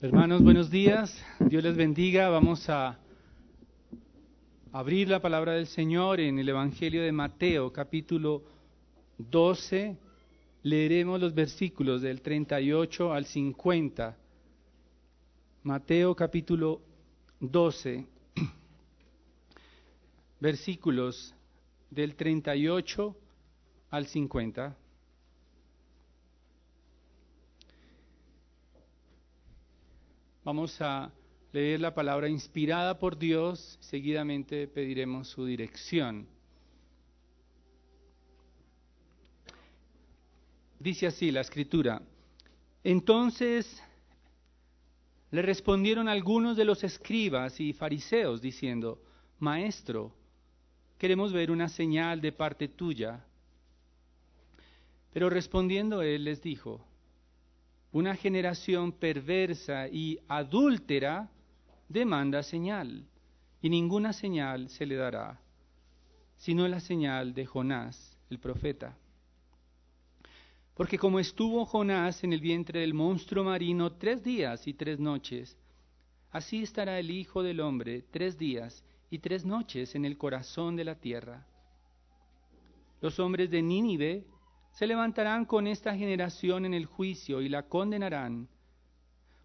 Hermanos, 0.00 0.44
buenos 0.44 0.70
días. 0.70 1.20
Dios 1.40 1.64
les 1.64 1.76
bendiga. 1.76 2.28
Vamos 2.28 2.68
a 2.68 3.00
abrir 4.70 5.08
la 5.08 5.20
palabra 5.20 5.54
del 5.54 5.66
Señor 5.66 6.20
en 6.20 6.38
el 6.38 6.48
Evangelio 6.48 7.02
de 7.02 7.10
Mateo, 7.10 7.72
capítulo 7.72 8.44
12. 9.18 9.96
Leeremos 10.62 11.20
los 11.20 11.34
versículos 11.34 12.00
del 12.00 12.22
38 12.22 13.12
al 13.12 13.24
50. 13.24 14.16
Mateo, 15.64 16.14
capítulo 16.14 16.80
12, 17.40 18.06
versículos 20.38 21.34
del 21.90 22.14
38 22.14 23.16
al 23.90 24.06
50. 24.06 24.76
Vamos 30.48 30.80
a 30.80 31.12
leer 31.52 31.78
la 31.78 31.92
palabra 31.94 32.26
inspirada 32.26 32.98
por 32.98 33.18
Dios, 33.18 33.76
seguidamente 33.82 34.66
pediremos 34.66 35.28
su 35.28 35.44
dirección. 35.44 36.26
Dice 40.78 41.06
así 41.06 41.30
la 41.30 41.42
escritura. 41.42 42.00
Entonces 42.82 43.82
le 45.30 45.42
respondieron 45.42 46.08
algunos 46.08 46.56
de 46.56 46.64
los 46.64 46.82
escribas 46.82 47.60
y 47.60 47.74
fariseos 47.74 48.40
diciendo, 48.40 49.02
Maestro, 49.40 50.14
queremos 50.96 51.30
ver 51.30 51.50
una 51.50 51.68
señal 51.68 52.22
de 52.22 52.32
parte 52.32 52.68
tuya. 52.68 53.22
Pero 55.12 55.28
respondiendo 55.28 56.00
él 56.00 56.24
les 56.24 56.40
dijo, 56.40 56.87
una 57.98 58.14
generación 58.14 58.92
perversa 58.92 59.88
y 59.88 60.20
adúltera 60.28 61.28
demanda 61.88 62.44
señal, 62.44 63.04
y 63.60 63.68
ninguna 63.68 64.12
señal 64.12 64.68
se 64.68 64.86
le 64.86 64.94
dará, 64.94 65.40
sino 66.36 66.68
la 66.68 66.78
señal 66.78 67.34
de 67.34 67.44
Jonás, 67.44 68.16
el 68.30 68.38
profeta. 68.38 68.96
Porque 70.74 70.96
como 70.96 71.18
estuvo 71.18 71.66
Jonás 71.66 72.22
en 72.22 72.32
el 72.32 72.40
vientre 72.40 72.78
del 72.80 72.94
monstruo 72.94 73.42
marino 73.42 73.90
tres 73.94 74.22
días 74.22 74.68
y 74.68 74.74
tres 74.74 75.00
noches, 75.00 75.58
así 76.30 76.62
estará 76.62 77.00
el 77.00 77.10
Hijo 77.10 77.42
del 77.42 77.58
Hombre 77.58 78.04
tres 78.12 78.38
días 78.38 78.84
y 79.10 79.18
tres 79.18 79.44
noches 79.44 79.96
en 79.96 80.04
el 80.04 80.16
corazón 80.16 80.76
de 80.76 80.84
la 80.84 80.94
tierra. 80.94 81.44
Los 83.00 83.18
hombres 83.18 83.50
de 83.50 83.60
Nínive 83.60 84.24
se 84.78 84.86
levantarán 84.86 85.44
con 85.44 85.66
esta 85.66 85.96
generación 85.96 86.64
en 86.64 86.72
el 86.72 86.86
juicio 86.86 87.42
y 87.42 87.48
la 87.48 87.64
condenarán, 87.64 88.48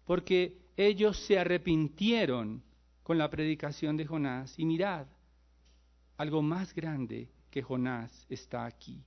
porque 0.04 0.60
ellos 0.76 1.18
se 1.26 1.40
arrepintieron 1.40 2.62
con 3.02 3.18
la 3.18 3.28
predicación 3.30 3.96
de 3.96 4.06
Jonás. 4.06 4.56
Y 4.56 4.64
mirad, 4.64 5.08
algo 6.18 6.40
más 6.40 6.72
grande 6.72 7.32
que 7.50 7.62
Jonás 7.62 8.26
está 8.30 8.64
aquí. 8.64 9.02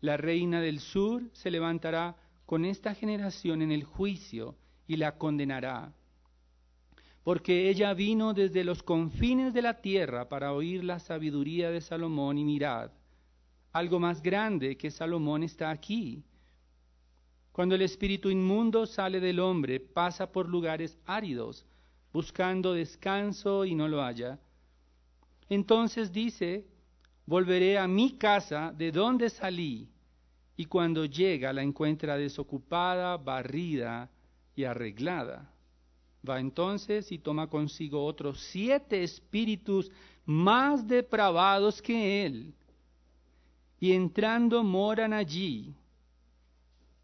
La 0.00 0.16
reina 0.16 0.60
del 0.60 0.80
sur 0.80 1.22
se 1.34 1.52
levantará 1.52 2.16
con 2.44 2.64
esta 2.64 2.92
generación 2.92 3.62
en 3.62 3.70
el 3.70 3.84
juicio 3.84 4.56
y 4.88 4.96
la 4.96 5.18
condenará, 5.18 5.94
porque 7.22 7.70
ella 7.70 7.94
vino 7.94 8.34
desde 8.34 8.64
los 8.64 8.82
confines 8.82 9.54
de 9.54 9.62
la 9.62 9.80
tierra 9.80 10.28
para 10.28 10.52
oír 10.52 10.82
la 10.82 10.98
sabiduría 10.98 11.70
de 11.70 11.80
Salomón 11.80 12.38
y 12.38 12.44
mirad, 12.44 12.90
algo 13.72 13.98
más 13.98 14.22
grande 14.22 14.76
que 14.76 14.90
Salomón 14.90 15.42
está 15.42 15.70
aquí. 15.70 16.22
Cuando 17.52 17.74
el 17.74 17.82
espíritu 17.82 18.30
inmundo 18.30 18.86
sale 18.86 19.20
del 19.20 19.40
hombre, 19.40 19.80
pasa 19.80 20.30
por 20.30 20.48
lugares 20.48 20.96
áridos, 21.06 21.66
buscando 22.12 22.74
descanso 22.74 23.64
y 23.64 23.74
no 23.74 23.88
lo 23.88 24.02
halla. 24.02 24.38
Entonces 25.48 26.12
dice, 26.12 26.66
volveré 27.26 27.78
a 27.78 27.86
mi 27.86 28.12
casa 28.12 28.72
de 28.76 28.92
donde 28.92 29.28
salí, 29.30 29.88
y 30.56 30.66
cuando 30.66 31.04
llega 31.04 31.52
la 31.52 31.62
encuentra 31.62 32.16
desocupada, 32.16 33.16
barrida 33.16 34.10
y 34.54 34.64
arreglada. 34.64 35.50
Va 36.28 36.38
entonces 36.38 37.10
y 37.10 37.18
toma 37.18 37.48
consigo 37.48 38.04
otros 38.04 38.38
siete 38.38 39.02
espíritus 39.02 39.90
más 40.24 40.86
depravados 40.86 41.82
que 41.82 42.24
él 42.26 42.54
y 43.82 43.94
entrando 43.94 44.62
moran 44.62 45.12
allí. 45.12 45.74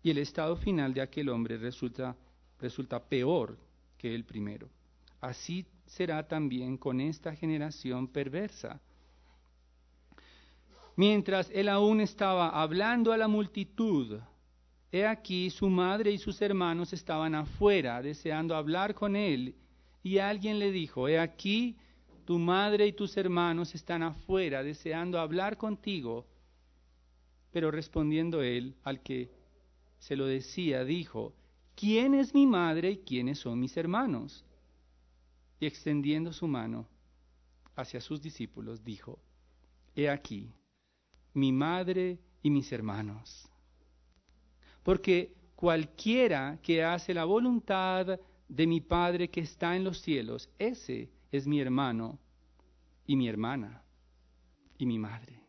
Y 0.00 0.10
el 0.10 0.18
estado 0.18 0.54
final 0.54 0.94
de 0.94 1.00
aquel 1.00 1.28
hombre 1.28 1.56
resulta, 1.56 2.16
resulta 2.60 3.02
peor 3.02 3.58
que 3.98 4.14
el 4.14 4.24
primero. 4.24 4.68
Así 5.20 5.66
será 5.86 6.28
también 6.28 6.76
con 6.76 7.00
esta 7.00 7.34
generación 7.34 8.06
perversa. 8.06 8.80
Mientras 10.94 11.50
él 11.52 11.68
aún 11.68 12.00
estaba 12.00 12.50
hablando 12.50 13.12
a 13.12 13.16
la 13.16 13.26
multitud, 13.26 14.20
he 14.92 15.04
aquí 15.04 15.50
su 15.50 15.68
madre 15.68 16.12
y 16.12 16.18
sus 16.18 16.40
hermanos 16.40 16.92
estaban 16.92 17.34
afuera 17.34 18.00
deseando 18.02 18.54
hablar 18.54 18.94
con 18.94 19.16
él, 19.16 19.56
y 20.04 20.18
alguien 20.18 20.60
le 20.60 20.70
dijo, 20.70 21.08
he 21.08 21.18
aquí 21.18 21.76
tu 22.24 22.38
madre 22.38 22.86
y 22.86 22.92
tus 22.92 23.16
hermanos 23.16 23.74
están 23.74 24.04
afuera 24.04 24.62
deseando 24.62 25.18
hablar 25.18 25.56
contigo. 25.56 26.24
Pero 27.50 27.70
respondiendo 27.70 28.42
él 28.42 28.76
al 28.84 29.02
que 29.02 29.30
se 29.98 30.16
lo 30.16 30.26
decía, 30.26 30.84
dijo, 30.84 31.34
¿quién 31.74 32.14
es 32.14 32.34
mi 32.34 32.46
madre 32.46 32.90
y 32.90 32.98
quiénes 32.98 33.38
son 33.38 33.58
mis 33.58 33.76
hermanos? 33.76 34.44
Y 35.60 35.66
extendiendo 35.66 36.32
su 36.32 36.46
mano 36.46 36.86
hacia 37.74 38.00
sus 38.00 38.20
discípulos, 38.20 38.84
dijo, 38.84 39.18
He 39.96 40.08
aquí, 40.08 40.52
mi 41.34 41.52
madre 41.52 42.18
y 42.42 42.50
mis 42.50 42.70
hermanos. 42.72 43.48
Porque 44.82 45.34
cualquiera 45.56 46.58
que 46.62 46.84
hace 46.84 47.12
la 47.12 47.24
voluntad 47.24 48.18
de 48.48 48.66
mi 48.66 48.80
Padre 48.80 49.28
que 49.28 49.40
está 49.40 49.76
en 49.76 49.84
los 49.84 50.00
cielos, 50.00 50.48
ese 50.58 51.10
es 51.30 51.46
mi 51.46 51.60
hermano 51.60 52.18
y 53.06 53.16
mi 53.16 53.28
hermana 53.28 53.82
y 54.78 54.86
mi 54.86 54.98
madre. 54.98 55.40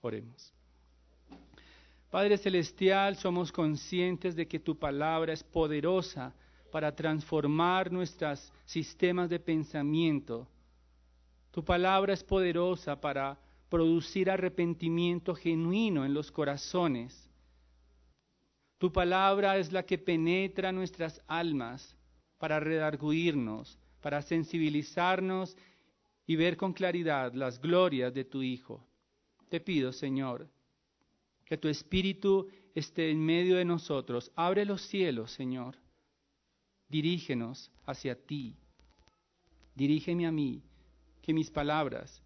Oremos. 0.00 0.54
Padre 2.12 2.36
Celestial, 2.36 3.16
somos 3.16 3.50
conscientes 3.50 4.36
de 4.36 4.46
que 4.46 4.58
tu 4.58 4.78
palabra 4.78 5.32
es 5.32 5.42
poderosa 5.42 6.34
para 6.70 6.94
transformar 6.94 7.90
nuestros 7.90 8.52
sistemas 8.66 9.30
de 9.30 9.40
pensamiento. 9.40 10.46
Tu 11.52 11.64
palabra 11.64 12.12
es 12.12 12.22
poderosa 12.22 13.00
para 13.00 13.40
producir 13.70 14.30
arrepentimiento 14.30 15.34
genuino 15.34 16.04
en 16.04 16.12
los 16.12 16.30
corazones. 16.30 17.30
Tu 18.76 18.92
palabra 18.92 19.56
es 19.56 19.72
la 19.72 19.82
que 19.86 19.96
penetra 19.96 20.70
nuestras 20.70 21.18
almas 21.26 21.96
para 22.36 22.60
redarguirnos, 22.60 23.78
para 24.02 24.20
sensibilizarnos 24.20 25.56
y 26.26 26.36
ver 26.36 26.58
con 26.58 26.74
claridad 26.74 27.32
las 27.32 27.58
glorias 27.58 28.12
de 28.12 28.26
tu 28.26 28.42
Hijo. 28.42 28.86
Te 29.48 29.60
pido, 29.60 29.94
Señor, 29.94 30.50
que 31.44 31.56
tu 31.56 31.68
Espíritu 31.68 32.48
esté 32.74 33.10
en 33.10 33.24
medio 33.24 33.56
de 33.56 33.64
nosotros. 33.64 34.30
Abre 34.36 34.64
los 34.64 34.82
cielos, 34.82 35.30
Señor. 35.32 35.76
Dirígenos 36.88 37.70
hacia 37.86 38.14
ti. 38.14 38.56
Dirígeme 39.74 40.26
a 40.26 40.32
mí, 40.32 40.62
que 41.22 41.32
mis 41.32 41.50
palabras, 41.50 42.22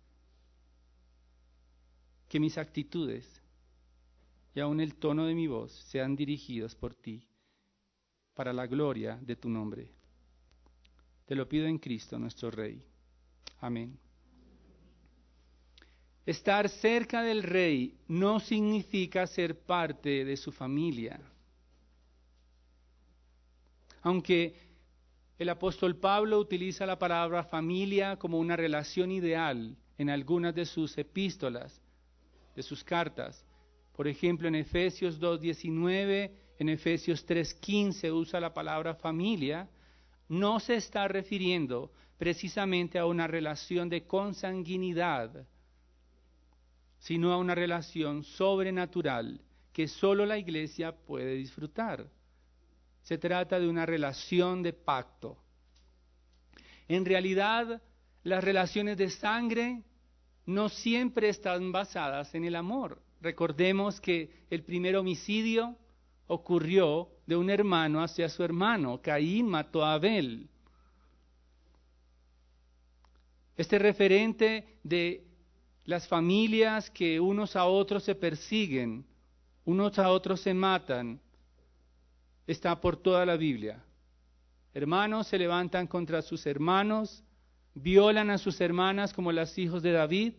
que 2.29 2.41
mis 2.41 2.59
actitudes 2.59 3.41
y 4.55 4.61
aun 4.61 4.81
el 4.81 4.95
tono 4.95 5.27
de 5.27 5.35
mi 5.35 5.47
voz 5.47 5.71
sean 5.71 6.17
dirigidos 6.17 6.75
por 6.75 6.95
ti, 6.95 7.29
para 8.35 8.53
la 8.53 8.67
gloria 8.67 9.19
de 9.21 9.37
tu 9.37 9.51
nombre. 9.51 9.93
Te 11.27 11.35
lo 11.35 11.47
pido 11.47 11.67
en 11.67 11.79
Cristo 11.79 12.19
nuestro 12.19 12.51
Rey. 12.51 12.83
Amén. 13.61 14.06
Estar 16.27 16.69
cerca 16.69 17.23
del 17.23 17.45
rey 17.45 17.95
no 18.09 18.41
significa 18.41 19.29
ser 19.29 19.61
parte 19.61 20.25
de 20.25 20.37
su 20.37 20.51
familia. 20.51 21.21
Aunque 24.03 24.57
el 25.39 25.49
apóstol 25.51 25.95
Pablo 25.95 26.41
utiliza 26.41 26.85
la 26.85 26.99
palabra 26.99 27.45
familia 27.45 28.17
como 28.17 28.41
una 28.41 28.57
relación 28.57 29.13
ideal 29.13 29.77
en 29.99 30.11
algunas 30.11 30.53
de 30.53 30.67
sus 30.67 30.99
epístolas, 30.99 31.81
de 32.57 32.63
sus 32.65 32.83
cartas. 32.83 33.47
Por 33.95 34.09
ejemplo, 34.09 34.49
en 34.49 34.57
Efesios 34.57 35.21
2.19, 35.21 36.33
en 36.59 36.69
Efesios 36.69 37.25
3.15 37.25 38.13
usa 38.13 38.41
la 38.41 38.53
palabra 38.53 38.97
familia, 38.97 39.69
no 40.29 40.59
se 40.59 40.75
está 40.75 41.07
refiriendo 41.07 41.93
precisamente 42.19 42.99
a 42.99 43.07
una 43.07 43.29
relación 43.29 43.89
de 43.89 44.07
consanguinidad 44.09 45.47
sino 47.07 47.33
a 47.33 47.37
una 47.37 47.55
relación 47.55 48.25
sobrenatural 48.25 49.41
que 49.73 49.87
solo 49.87 50.27
la 50.27 50.39
iglesia 50.39 50.91
puede 50.91 51.37
disfrutar. 51.37 52.11
Se 53.03 53.17
trata 53.17 53.61
de 53.61 53.69
una 53.69 53.87
relación 53.87 54.61
de 54.61 54.73
pacto. 54.73 55.39
En 56.89 57.05
realidad, 57.05 57.81
las 58.25 58.43
relaciones 58.43 58.97
de 58.97 59.11
sangre 59.11 59.85
no 60.47 60.69
siempre 60.69 61.29
están 61.29 61.71
basadas 61.71 62.35
en 62.35 62.43
el 62.43 62.57
amor. 62.57 63.01
Recordemos 63.21 64.01
que 64.01 64.45
el 64.51 64.65
primer 64.65 64.97
homicidio 64.97 65.77
ocurrió 66.27 67.09
de 67.25 67.37
un 67.37 67.51
hermano 67.51 68.03
hacia 68.03 68.29
su 68.29 68.43
hermano. 68.43 69.01
Caín 69.01 69.47
mató 69.47 69.85
a 69.85 69.93
Abel. 69.93 70.49
Este 73.57 73.79
referente 73.79 74.81
de 74.83 75.36
las 75.87 76.09
familias 76.09 76.91
que 76.91 77.21
unos 77.21 77.55
a 77.55 77.65
otros 77.65 78.03
se 78.03 78.17
persiguen, 78.17 79.07
unos 79.65 79.99
a 79.99 80.11
otros 80.11 80.41
se 80.41 80.53
matan, 80.53 81.21
está 82.47 82.81
por 82.81 82.97
toda 82.97 83.25
la 83.25 83.37
Biblia. 83.37 83.83
Hermanos 84.75 85.29
se 85.29 85.39
levantan 85.39 85.87
contra 85.87 86.23
sus 86.23 86.45
hermanos, 86.45 87.23
violan 87.73 88.31
a 88.31 88.39
sus 88.39 88.61
hermanas 88.61 89.15
como 89.15 89.31
los 89.31 89.57
hijos 89.59 89.83
de 89.83 89.93
David. 89.93 90.35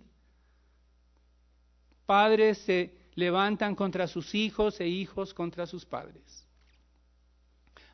Padres 2.06 2.58
se 2.60 2.94
levantan 3.16 3.74
contra 3.74 4.08
sus 4.08 4.36
hijos 4.36 4.80
e 4.82 4.88
hijos 4.88 5.34
contra 5.34 5.66
sus 5.66 5.86
padres. 5.86 6.46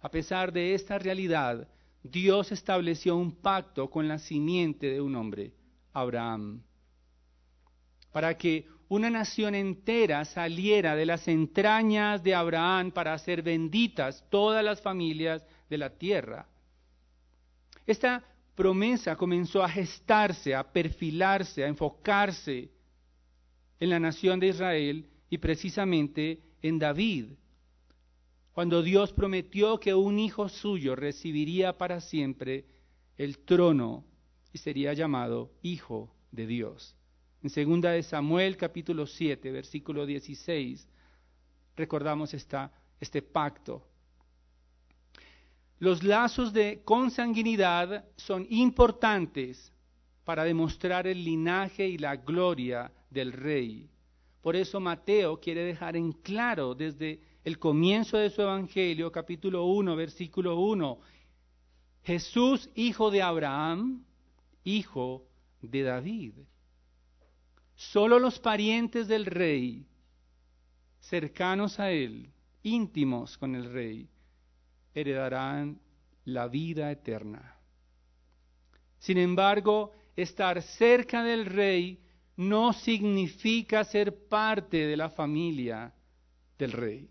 A 0.01 0.09
pesar 0.09 0.51
de 0.51 0.73
esta 0.73 0.97
realidad, 0.97 1.67
Dios 2.01 2.51
estableció 2.51 3.15
un 3.15 3.31
pacto 3.31 3.89
con 3.89 4.07
la 4.07 4.17
simiente 4.17 4.87
de 4.87 4.99
un 4.99 5.15
hombre, 5.15 5.53
Abraham, 5.93 6.61
para 8.13 8.37
que 8.37 8.67
una 8.87 9.09
nación 9.09 9.55
entera 9.55 10.23
saliera 10.23 10.95
de 10.95 11.05
las 11.05 11.27
entrañas 11.27 12.23
de 12.23 12.35
Abraham 12.35 12.91
para 12.91 13.17
ser 13.17 13.41
benditas 13.41 14.23
todas 14.29 14.63
las 14.63 14.79
familias 14.81 15.43
de 15.67 15.77
la 15.79 15.89
tierra. 15.89 16.47
Esta 17.87 18.23
promesa 18.55 19.15
comenzó 19.15 19.63
a 19.63 19.69
gestarse, 19.69 20.53
a 20.53 20.71
perfilarse, 20.71 21.63
a 21.63 21.67
enfocarse 21.67 22.69
en 23.79 23.89
la 23.89 23.99
nación 23.99 24.39
de 24.39 24.47
Israel 24.49 25.09
y 25.29 25.39
precisamente 25.39 26.39
en 26.61 26.77
David, 26.77 27.31
cuando 28.53 28.83
Dios 28.83 29.11
prometió 29.11 29.79
que 29.79 29.95
un 29.95 30.19
hijo 30.19 30.47
suyo 30.47 30.95
recibiría 30.95 31.79
para 31.79 31.99
siempre 31.99 32.65
el 33.17 33.39
trono 33.39 34.05
y 34.53 34.59
sería 34.59 34.93
llamado 34.93 35.51
Hijo 35.63 36.15
de 36.31 36.45
Dios. 36.45 36.95
En 37.43 37.49
segunda 37.49 37.91
de 37.91 38.03
Samuel 38.03 38.55
capítulo 38.55 39.05
7, 39.05 39.51
versículo 39.51 40.05
16, 40.05 40.87
recordamos 41.75 42.33
esta, 42.33 42.71
este 43.01 43.21
pacto. 43.21 43.85
Los 45.79 46.03
lazos 46.03 46.53
de 46.53 46.83
consanguinidad 46.85 48.05
son 48.15 48.47
importantes 48.49 49.73
para 50.23 50.45
demostrar 50.45 51.05
el 51.05 51.21
linaje 51.21 51.85
y 51.85 51.97
la 51.97 52.15
gloria 52.15 52.89
del 53.09 53.33
rey. 53.33 53.89
Por 54.41 54.55
eso 54.55 54.79
Mateo 54.79 55.41
quiere 55.41 55.65
dejar 55.65 55.97
en 55.97 56.13
claro 56.13 56.73
desde 56.73 57.19
el 57.43 57.59
comienzo 57.59 58.15
de 58.15 58.29
su 58.29 58.41
Evangelio, 58.41 59.11
capítulo 59.11 59.65
1, 59.65 59.97
versículo 59.97 60.57
1, 60.61 60.97
Jesús, 62.03 62.69
hijo 62.73 63.11
de 63.11 63.21
Abraham, 63.21 64.05
hijo 64.63 65.27
de 65.61 65.83
David. 65.83 66.35
Solo 67.75 68.19
los 68.19 68.39
parientes 68.39 69.07
del 69.07 69.25
rey, 69.25 69.85
cercanos 70.99 71.79
a 71.79 71.91
él, 71.91 72.29
íntimos 72.61 73.37
con 73.37 73.55
el 73.55 73.71
rey, 73.71 74.07
heredarán 74.93 75.79
la 76.25 76.47
vida 76.47 76.91
eterna. 76.91 77.57
Sin 78.99 79.17
embargo, 79.17 79.91
estar 80.15 80.61
cerca 80.61 81.23
del 81.23 81.45
rey 81.45 81.99
no 82.37 82.73
significa 82.73 83.83
ser 83.83 84.27
parte 84.27 84.77
de 84.87 84.97
la 84.97 85.09
familia 85.09 85.93
del 86.57 86.71
rey. 86.71 87.09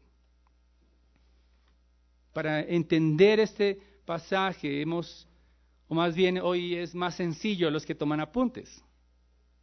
Para 2.32 2.60
entender 2.60 3.40
este 3.40 3.78
pasaje 4.06 4.80
hemos, 4.80 5.28
o 5.88 5.94
más 5.94 6.14
bien 6.14 6.38
hoy 6.38 6.76
es 6.76 6.94
más 6.94 7.14
sencillo 7.16 7.70
los 7.70 7.84
que 7.84 7.94
toman 7.94 8.20
apuntes. 8.20 8.82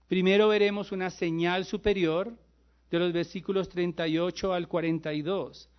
Primero 0.10 0.48
veremos 0.48 0.92
una 0.92 1.12
señal 1.12 1.66
superior 1.66 2.36
de 2.90 2.98
los 2.98 3.14
versículos 3.14 3.70
38 3.70 4.54
al 4.54 4.68
42. 4.68 5.70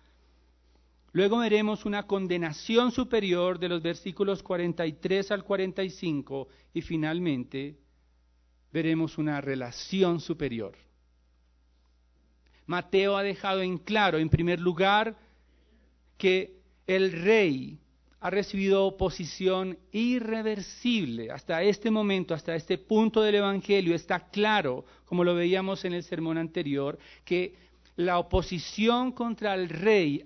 Luego 1.11 1.39
veremos 1.39 1.83
una 1.83 2.07
condenación 2.07 2.93
superior 2.93 3.59
de 3.59 3.67
los 3.67 3.81
versículos 3.81 4.41
43 4.41 5.31
al 5.31 5.43
45 5.43 6.47
y 6.73 6.81
finalmente 6.81 7.75
veremos 8.71 9.17
una 9.17 9.41
relación 9.41 10.21
superior. 10.21 10.77
Mateo 12.67 13.17
ha 13.17 13.23
dejado 13.23 13.61
en 13.61 13.79
claro, 13.79 14.17
en 14.17 14.29
primer 14.29 14.61
lugar, 14.61 15.17
que 16.17 16.61
el 16.87 17.11
rey 17.11 17.80
ha 18.21 18.29
recibido 18.29 18.85
oposición 18.85 19.79
irreversible. 19.91 21.31
Hasta 21.31 21.63
este 21.63 21.89
momento, 21.89 22.35
hasta 22.35 22.55
este 22.55 22.77
punto 22.77 23.23
del 23.23 23.35
Evangelio, 23.35 23.95
está 23.95 24.19
claro, 24.19 24.85
como 25.05 25.23
lo 25.23 25.33
veíamos 25.33 25.85
en 25.85 25.93
el 25.93 26.03
sermón 26.03 26.37
anterior, 26.37 26.99
que 27.25 27.55
la 27.95 28.19
oposición 28.19 29.11
contra 29.11 29.55
el 29.55 29.69
rey 29.69 30.23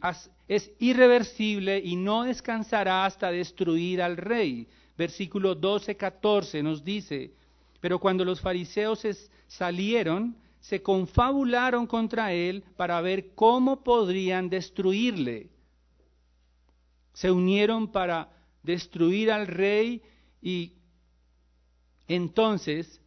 es 0.50 0.72
irreversible 0.80 1.80
y 1.80 1.96
no 1.96 2.24
descansará 2.24 3.06
hasta 3.06 3.32
destruir 3.32 4.02
al 4.02 4.18
rey. 4.18 4.68
Versículo 4.98 5.60
12-14 5.60 6.62
nos 6.64 6.84
dice, 6.84 7.32
pero 7.80 7.98
cuando 8.00 8.26
los 8.26 8.42
fariseos 8.42 9.08
salieron, 9.48 10.36
se 10.60 10.82
confabularon 10.82 11.88
contra 11.88 12.34
él 12.34 12.62
para 12.76 13.00
ver 13.00 13.34
cómo 13.36 13.86
podrían 13.86 14.50
destruirle 14.50 15.55
se 17.16 17.32
unieron 17.32 17.88
para 17.88 18.30
destruir 18.62 19.32
al 19.32 19.48
rey 19.48 20.02
y 20.42 20.74
entonces 22.08 23.02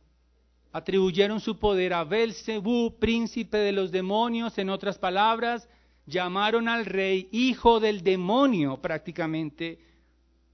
atribuyeron 0.73 1.41
su 1.41 1.59
poder 1.59 1.93
a 1.93 2.05
Belcebú, 2.05 2.99
príncipe 2.99 3.59
de 3.59 3.73
los 3.73 3.93
demonios, 3.93 4.57
en 4.57 4.71
otras 4.71 4.99
palabras, 4.99 5.69
llamaron 6.07 6.69
al 6.69 6.87
rey 6.87 7.29
hijo 7.33 7.81
del 7.81 8.03
demonio 8.03 8.79
prácticamente. 8.79 9.79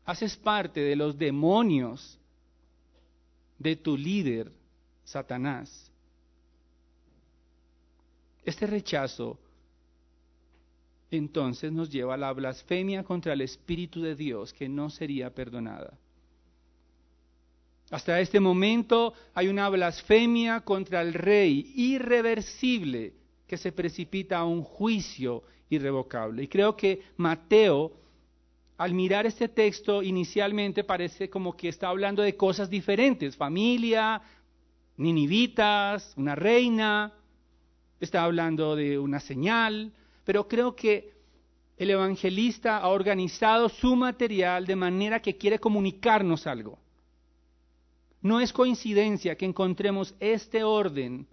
Haces 0.04 0.36
parte 0.36 0.80
de 0.80 0.96
los 0.96 1.16
demonios 1.16 2.18
de 3.56 3.76
tu 3.76 3.96
líder, 3.96 4.50
Satanás. 5.04 5.92
Este 8.44 8.66
rechazo 8.66 9.38
entonces 11.16 11.72
nos 11.72 11.90
lleva 11.90 12.14
a 12.14 12.18
la 12.18 12.32
blasfemia 12.32 13.02
contra 13.02 13.32
el 13.32 13.40
Espíritu 13.40 14.02
de 14.02 14.14
Dios 14.14 14.52
que 14.52 14.68
no 14.68 14.90
sería 14.90 15.34
perdonada. 15.34 15.98
Hasta 17.90 18.20
este 18.20 18.40
momento 18.40 19.12
hay 19.34 19.48
una 19.48 19.68
blasfemia 19.68 20.60
contra 20.60 21.02
el 21.02 21.14
rey 21.14 21.72
irreversible 21.76 23.12
que 23.46 23.56
se 23.56 23.72
precipita 23.72 24.38
a 24.38 24.44
un 24.44 24.62
juicio 24.62 25.42
irrevocable. 25.68 26.42
Y 26.42 26.48
creo 26.48 26.76
que 26.76 27.02
Mateo, 27.16 27.92
al 28.78 28.94
mirar 28.94 29.26
este 29.26 29.48
texto, 29.48 30.02
inicialmente 30.02 30.82
parece 30.82 31.28
como 31.28 31.56
que 31.56 31.68
está 31.68 31.88
hablando 31.88 32.22
de 32.22 32.36
cosas 32.36 32.70
diferentes, 32.70 33.36
familia, 33.36 34.22
ninivitas, 34.96 36.14
una 36.16 36.34
reina, 36.34 37.12
está 38.00 38.24
hablando 38.24 38.76
de 38.76 38.98
una 38.98 39.20
señal, 39.20 39.92
pero 40.24 40.48
creo 40.48 40.74
que 40.74 41.12
el 41.76 41.90
evangelista 41.90 42.78
ha 42.78 42.88
organizado 42.88 43.68
su 43.68 43.96
material 43.96 44.66
de 44.66 44.76
manera 44.76 45.20
que 45.20 45.36
quiere 45.36 45.58
comunicarnos 45.58 46.46
algo. 46.46 46.78
No 48.22 48.40
es 48.40 48.52
coincidencia 48.52 49.36
que 49.36 49.44
encontremos 49.44 50.14
este 50.20 50.64
orden 50.64 51.26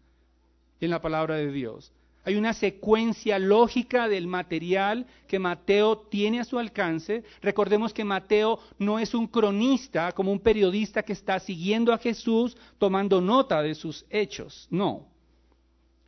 en 0.79 0.89
la 0.89 1.01
palabra 1.01 1.35
de 1.35 1.51
Dios. 1.51 1.91
Hay 2.23 2.35
una 2.35 2.53
secuencia 2.53 3.39
lógica 3.39 4.07
del 4.07 4.27
material 4.27 5.07
que 5.27 5.39
Mateo 5.39 5.97
tiene 5.97 6.39
a 6.39 6.43
su 6.43 6.59
alcance. 6.59 7.23
Recordemos 7.41 7.93
que 7.93 8.03
Mateo 8.03 8.59
no 8.77 8.99
es 8.99 9.15
un 9.15 9.27
cronista 9.27 10.11
como 10.11 10.31
un 10.31 10.39
periodista 10.39 11.01
que 11.01 11.13
está 11.13 11.39
siguiendo 11.39 11.93
a 11.93 11.97
Jesús 11.97 12.55
tomando 12.77 13.21
nota 13.21 13.61
de 13.63 13.73
sus 13.73 14.05
hechos. 14.09 14.67
No. 14.69 15.07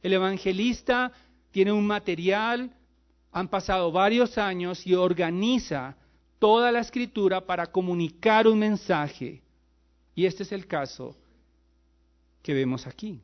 El 0.04 0.14
evangelista 0.14 1.12
tiene 1.54 1.72
un 1.72 1.86
material, 1.86 2.76
han 3.32 3.48
pasado 3.48 3.92
varios 3.92 4.40
años 4.40 4.86
y 4.88 4.96
organiza 4.96 5.96
toda 6.40 6.72
la 6.72 6.80
escritura 6.80 7.46
para 7.46 7.68
comunicar 7.68 8.48
un 8.48 8.58
mensaje. 8.58 9.42
Y 10.16 10.26
este 10.26 10.44
es 10.44 10.52
el 10.52 10.66
caso 10.66 11.16
que 12.42 12.56
vemos 12.56 12.88
aquí. 12.88 13.22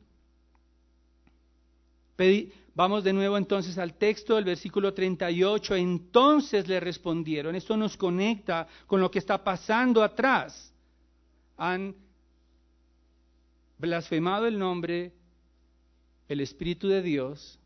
vamos 2.72 3.02
de 3.02 3.12
nuevo 3.12 3.36
entonces 3.36 3.76
al 3.78 3.94
texto 3.94 4.36
del 4.36 4.44
versículo 4.44 4.94
38. 4.94 5.74
Entonces 5.74 6.68
le 6.68 6.78
respondieron. 6.78 7.56
Esto 7.56 7.76
nos 7.76 7.96
conecta 7.96 8.68
con 8.86 9.00
lo 9.00 9.10
que 9.10 9.18
está 9.18 9.42
pasando 9.42 10.04
atrás. 10.04 10.72
Han 11.56 11.96
blasfemado 13.76 14.46
el 14.46 14.56
nombre, 14.56 15.12
el 16.28 16.40
Espíritu 16.40 16.86
de 16.86 17.02
Dios. 17.02 17.59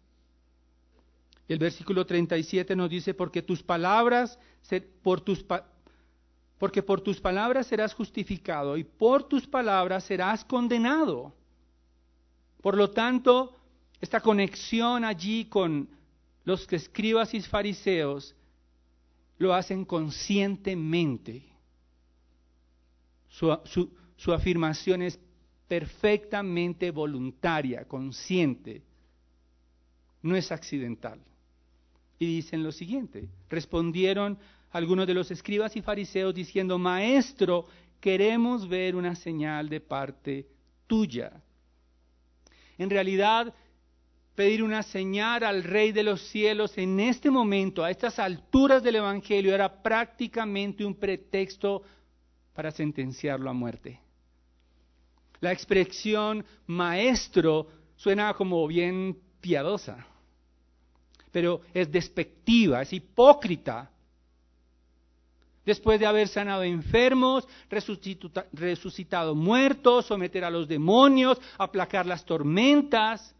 El 1.48 1.58
versículo 1.58 2.06
37 2.06 2.74
nos 2.74 2.88
dice, 2.88 3.12
porque 3.12 3.42
tus 3.42 3.62
palabras, 3.62 4.38
por 5.02 5.20
tus, 5.20 5.44
porque 6.58 6.82
por 6.82 7.02
tus 7.02 7.20
palabras 7.20 7.66
serás 7.66 7.92
justificado 7.92 8.76
y 8.76 8.84
por 8.84 9.28
tus 9.28 9.46
palabras 9.46 10.04
serás 10.04 10.44
condenado. 10.44 11.34
Por 12.62 12.76
lo 12.76 12.90
tanto, 12.90 13.54
esta 14.00 14.20
conexión 14.20 15.04
allí 15.04 15.44
con 15.44 15.88
los 16.44 16.66
que 16.66 16.76
escribas 16.76 17.34
y 17.34 17.42
fariseos 17.42 18.34
lo 19.36 19.52
hacen 19.52 19.84
conscientemente. 19.84 21.44
Su 23.28 24.32
afirmación 24.32 25.02
es 25.02 25.20
perfectamente 25.68 26.90
voluntaria, 26.90 27.86
consciente, 27.86 28.82
no 30.22 30.36
es 30.36 30.50
accidental. 30.50 31.20
Y 32.24 32.36
dicen 32.36 32.62
lo 32.62 32.72
siguiente, 32.72 33.28
respondieron 33.50 34.38
algunos 34.70 35.06
de 35.06 35.12
los 35.12 35.30
escribas 35.30 35.76
y 35.76 35.82
fariseos 35.82 36.34
diciendo, 36.34 36.78
Maestro, 36.78 37.66
queremos 38.00 38.66
ver 38.66 38.96
una 38.96 39.14
señal 39.14 39.68
de 39.68 39.80
parte 39.82 40.48
tuya. 40.86 41.42
En 42.78 42.88
realidad, 42.88 43.52
pedir 44.34 44.62
una 44.62 44.82
señal 44.82 45.44
al 45.44 45.64
Rey 45.64 45.92
de 45.92 46.02
los 46.02 46.22
cielos 46.22 46.78
en 46.78 46.98
este 46.98 47.30
momento, 47.30 47.84
a 47.84 47.90
estas 47.90 48.18
alturas 48.18 48.82
del 48.82 48.96
Evangelio, 48.96 49.54
era 49.54 49.82
prácticamente 49.82 50.82
un 50.82 50.94
pretexto 50.94 51.82
para 52.54 52.70
sentenciarlo 52.70 53.50
a 53.50 53.52
muerte. 53.52 54.00
La 55.40 55.52
expresión 55.52 56.42
maestro 56.66 57.68
suena 57.96 58.32
como 58.32 58.66
bien 58.66 59.18
piadosa, 59.42 60.06
pero 61.34 61.62
es 61.74 61.90
despectiva, 61.90 62.82
es 62.82 62.92
hipócrita. 62.92 63.90
Después 65.66 65.98
de 65.98 66.06
haber 66.06 66.28
sanado 66.28 66.62
enfermos, 66.62 67.48
resucitado 68.52 69.34
muertos, 69.34 70.06
someter 70.06 70.44
a 70.44 70.50
los 70.50 70.68
demonios, 70.68 71.40
aplacar 71.58 72.06
las 72.06 72.24
tormentas, 72.24 73.34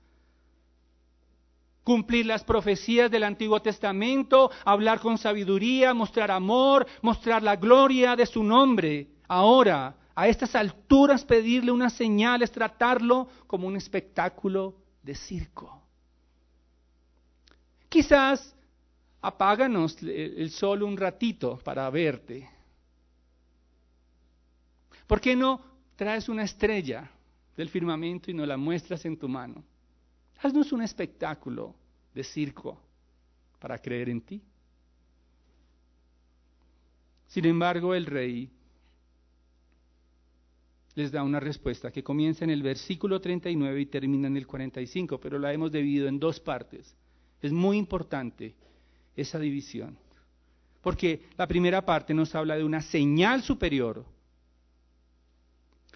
cumplir 1.84 2.26
las 2.26 2.42
profecías 2.42 3.08
del 3.12 3.22
Antiguo 3.22 3.62
Testamento, 3.62 4.50
hablar 4.64 4.98
con 4.98 5.16
sabiduría, 5.16 5.94
mostrar 5.94 6.32
amor, 6.32 6.88
mostrar 7.00 7.44
la 7.44 7.54
gloria 7.54 8.16
de 8.16 8.26
su 8.26 8.42
nombre. 8.42 9.06
Ahora, 9.28 9.94
a 10.16 10.26
estas 10.26 10.56
alturas, 10.56 11.24
pedirle 11.24 11.70
una 11.70 11.90
señal 11.90 12.42
es 12.42 12.50
tratarlo 12.50 13.28
como 13.46 13.68
un 13.68 13.76
espectáculo 13.76 14.74
de 15.00 15.14
circo. 15.14 15.83
Quizás 17.94 18.52
apáganos 19.20 20.02
el 20.02 20.50
sol 20.50 20.82
un 20.82 20.96
ratito 20.96 21.60
para 21.62 21.88
verte. 21.90 22.50
¿Por 25.06 25.20
qué 25.20 25.36
no 25.36 25.60
traes 25.94 26.28
una 26.28 26.42
estrella 26.42 27.08
del 27.56 27.68
firmamento 27.68 28.32
y 28.32 28.34
nos 28.34 28.48
la 28.48 28.56
muestras 28.56 29.04
en 29.04 29.16
tu 29.16 29.28
mano? 29.28 29.62
Haznos 30.42 30.72
un 30.72 30.82
espectáculo 30.82 31.72
de 32.12 32.24
circo 32.24 32.80
para 33.60 33.78
creer 33.78 34.08
en 34.08 34.22
ti. 34.22 34.42
Sin 37.28 37.44
embargo, 37.44 37.94
el 37.94 38.06
rey 38.06 38.50
les 40.96 41.12
da 41.12 41.22
una 41.22 41.38
respuesta 41.38 41.92
que 41.92 42.02
comienza 42.02 42.42
en 42.42 42.50
el 42.50 42.64
versículo 42.64 43.20
39 43.20 43.82
y 43.82 43.86
termina 43.86 44.26
en 44.26 44.36
el 44.36 44.48
45, 44.48 45.20
pero 45.20 45.38
la 45.38 45.52
hemos 45.52 45.70
dividido 45.70 46.08
en 46.08 46.18
dos 46.18 46.40
partes. 46.40 46.96
Es 47.44 47.52
muy 47.52 47.76
importante 47.76 48.54
esa 49.14 49.38
división, 49.38 49.96
porque 50.82 51.28
la 51.36 51.46
primera 51.46 51.84
parte 51.84 52.14
nos 52.14 52.34
habla 52.34 52.56
de 52.56 52.64
una 52.64 52.80
señal 52.80 53.42
superior. 53.42 54.04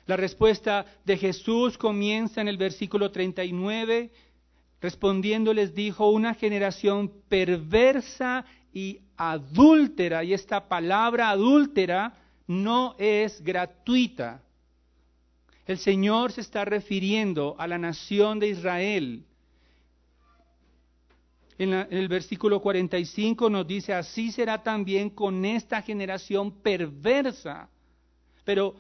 La 0.06 0.16
respuesta 0.16 0.86
de 1.04 1.16
Jesús 1.16 1.76
comienza 1.76 2.40
en 2.40 2.48
el 2.48 2.56
versículo 2.56 3.10
39, 3.10 4.10
respondiendo 4.80 5.52
les 5.52 5.74
dijo, 5.74 6.10
una 6.10 6.34
generación 6.34 7.10
perversa 7.28 8.44
y 8.72 9.00
adúltera, 9.16 10.22
y 10.24 10.34
esta 10.34 10.68
palabra 10.68 11.30
adúltera 11.30 12.14
no 12.46 12.94
es 12.98 13.42
gratuita 13.42 14.42
el 15.68 15.78
Señor 15.78 16.32
se 16.32 16.40
está 16.40 16.64
refiriendo 16.64 17.54
a 17.58 17.66
la 17.66 17.76
nación 17.76 18.38
de 18.38 18.48
Israel. 18.48 19.26
En, 21.58 21.72
el 21.72 22.08
versículo 22.08 22.60
45 22.60 23.50
nos 23.50 23.66
dice, 23.66 23.92
así 23.92 24.30
será 24.30 24.62
también 24.62 25.10
con 25.10 25.44
esta 25.44 25.82
generación 25.82 26.52
perversa. 26.52 27.68
Pero 28.44 28.76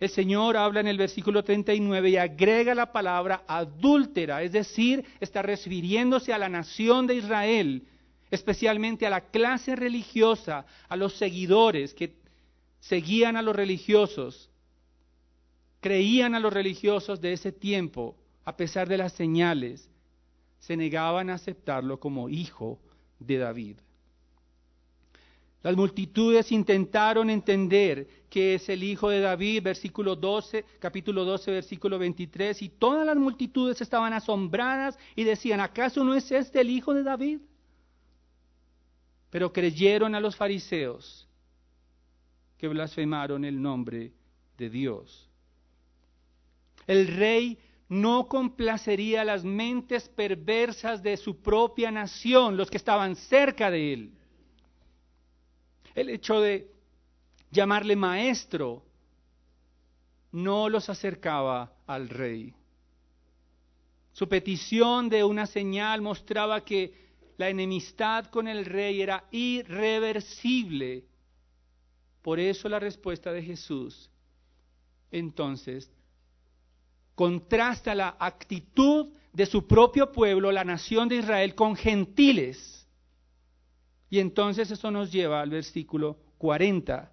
el 0.00 0.08
Señor 0.08 0.56
habla 0.56 0.80
en 0.80 0.88
el 0.88 0.98
versículo 0.98 1.44
39 1.44 2.10
y 2.10 2.16
agrega 2.16 2.74
la 2.74 2.92
palabra 2.92 3.44
adúltera, 3.46 4.42
es 4.42 4.52
decir, 4.52 5.04
está 5.20 5.42
refiriéndose 5.42 6.32
a 6.32 6.38
la 6.38 6.48
nación 6.48 7.06
de 7.06 7.16
Israel, 7.16 7.86
especialmente 8.30 9.06
a 9.06 9.10
la 9.10 9.22
clase 9.22 9.76
religiosa, 9.76 10.66
a 10.88 10.96
los 10.96 11.14
seguidores 11.14 11.94
que 11.94 12.16
seguían 12.80 13.36
a 13.36 13.42
los 13.42 13.54
religiosos 13.56 14.50
creían 15.80 16.34
a 16.34 16.40
los 16.40 16.52
religiosos 16.52 17.20
de 17.20 17.32
ese 17.32 17.52
tiempo, 17.52 18.16
a 18.44 18.56
pesar 18.56 18.88
de 18.88 18.98
las 18.98 19.12
señales, 19.12 19.88
se 20.58 20.76
negaban 20.76 21.30
a 21.30 21.34
aceptarlo 21.34 21.98
como 21.98 22.28
hijo 22.28 22.78
de 23.18 23.38
David. 23.38 23.76
Las 25.62 25.76
multitudes 25.76 26.52
intentaron 26.52 27.30
entender 27.30 28.06
que 28.30 28.54
es 28.54 28.68
el 28.68 28.84
hijo 28.84 29.08
de 29.10 29.20
David, 29.20 29.62
versículo 29.62 30.14
12, 30.14 30.64
capítulo 30.78 31.24
12, 31.24 31.50
versículo 31.50 31.98
23, 31.98 32.62
y 32.62 32.68
todas 32.68 33.04
las 33.04 33.16
multitudes 33.16 33.80
estaban 33.80 34.12
asombradas 34.12 34.96
y 35.16 35.24
decían, 35.24 35.60
¿acaso 35.60 36.04
no 36.04 36.14
es 36.14 36.30
este 36.30 36.60
el 36.60 36.70
hijo 36.70 36.94
de 36.94 37.02
David? 37.02 37.40
Pero 39.30 39.52
creyeron 39.52 40.14
a 40.14 40.20
los 40.20 40.36
fariseos 40.36 41.28
que 42.56 42.68
blasfemaron 42.68 43.44
el 43.44 43.60
nombre 43.60 44.12
de 44.56 44.70
Dios. 44.70 45.28
El 46.86 47.08
rey 47.08 47.58
no 47.88 48.28
complacería 48.28 49.24
las 49.24 49.44
mentes 49.44 50.08
perversas 50.08 51.02
de 51.02 51.16
su 51.16 51.40
propia 51.40 51.90
nación, 51.90 52.56
los 52.56 52.70
que 52.70 52.76
estaban 52.76 53.16
cerca 53.16 53.70
de 53.70 53.92
él. 53.92 54.12
El 55.94 56.10
hecho 56.10 56.40
de 56.40 56.70
llamarle 57.50 57.96
maestro 57.96 58.84
no 60.32 60.68
los 60.68 60.88
acercaba 60.90 61.72
al 61.86 62.08
rey. 62.08 62.54
Su 64.12 64.28
petición 64.28 65.08
de 65.08 65.24
una 65.24 65.46
señal 65.46 66.02
mostraba 66.02 66.64
que 66.64 67.08
la 67.38 67.48
enemistad 67.48 68.26
con 68.26 68.48
el 68.48 68.64
rey 68.64 69.00
era 69.00 69.24
irreversible. 69.30 71.04
Por 72.20 72.38
eso 72.38 72.68
la 72.68 72.80
respuesta 72.80 73.32
de 73.32 73.42
Jesús 73.42 74.10
entonces 75.10 75.90
contrasta 77.18 77.96
la 77.96 78.16
actitud 78.16 79.08
de 79.32 79.44
su 79.44 79.66
propio 79.66 80.12
pueblo, 80.12 80.52
la 80.52 80.62
nación 80.62 81.08
de 81.08 81.16
Israel, 81.16 81.56
con 81.56 81.74
gentiles. 81.74 82.86
Y 84.08 84.20
entonces 84.20 84.70
eso 84.70 84.88
nos 84.92 85.10
lleva 85.10 85.40
al 85.40 85.50
versículo 85.50 86.16
40. 86.38 87.10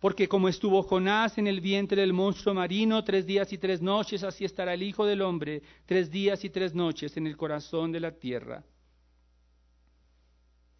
Porque 0.00 0.26
como 0.26 0.48
estuvo 0.48 0.82
Jonás 0.82 1.36
en 1.36 1.48
el 1.48 1.60
vientre 1.60 2.00
del 2.00 2.14
monstruo 2.14 2.54
marino 2.54 3.04
tres 3.04 3.26
días 3.26 3.52
y 3.52 3.58
tres 3.58 3.82
noches, 3.82 4.24
así 4.24 4.46
estará 4.46 4.72
el 4.72 4.84
Hijo 4.84 5.04
del 5.04 5.20
Hombre 5.20 5.60
tres 5.84 6.10
días 6.10 6.42
y 6.42 6.48
tres 6.48 6.74
noches 6.74 7.18
en 7.18 7.26
el 7.26 7.36
corazón 7.36 7.92
de 7.92 8.00
la 8.00 8.12
tierra. 8.12 8.64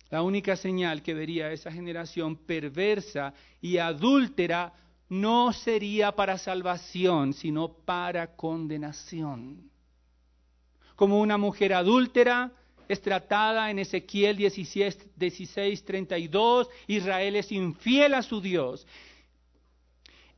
La 0.08 0.22
única 0.22 0.56
señal 0.56 1.02
que 1.02 1.12
vería 1.12 1.52
esa 1.52 1.70
generación 1.70 2.36
perversa 2.36 3.34
y 3.60 3.76
adúltera 3.76 4.72
no 5.10 5.52
sería 5.52 6.12
para 6.12 6.38
salvación, 6.38 7.34
sino 7.34 7.68
para 7.68 8.36
condenación. 8.36 9.68
Como 10.94 11.20
una 11.20 11.36
mujer 11.36 11.74
adúltera 11.74 12.52
es 12.88 13.02
tratada 13.02 13.70
en 13.70 13.80
Ezequiel 13.80 14.36
16, 14.36 15.84
32, 15.84 16.68
Israel 16.86 17.36
es 17.36 17.50
infiel 17.50 18.14
a 18.14 18.22
su 18.22 18.40
Dios. 18.40 18.86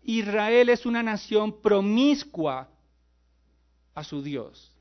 Israel 0.05 0.71
es 0.71 0.87
una 0.87 1.02
nación 1.02 1.61
promiscua 1.61 2.69
a 3.95 4.02
su 4.02 4.23
Dios. 4.23 4.73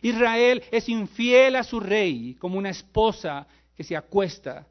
Israel 0.00 0.62
es 0.70 0.88
infiel 0.88 1.56
a 1.56 1.64
su 1.64 1.80
rey 1.80 2.34
como 2.36 2.56
una 2.56 2.70
esposa 2.70 3.46
que 3.76 3.84
se 3.84 3.94
acuesta 3.94 4.66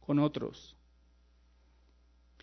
con 0.00 0.18
otros. 0.18 0.73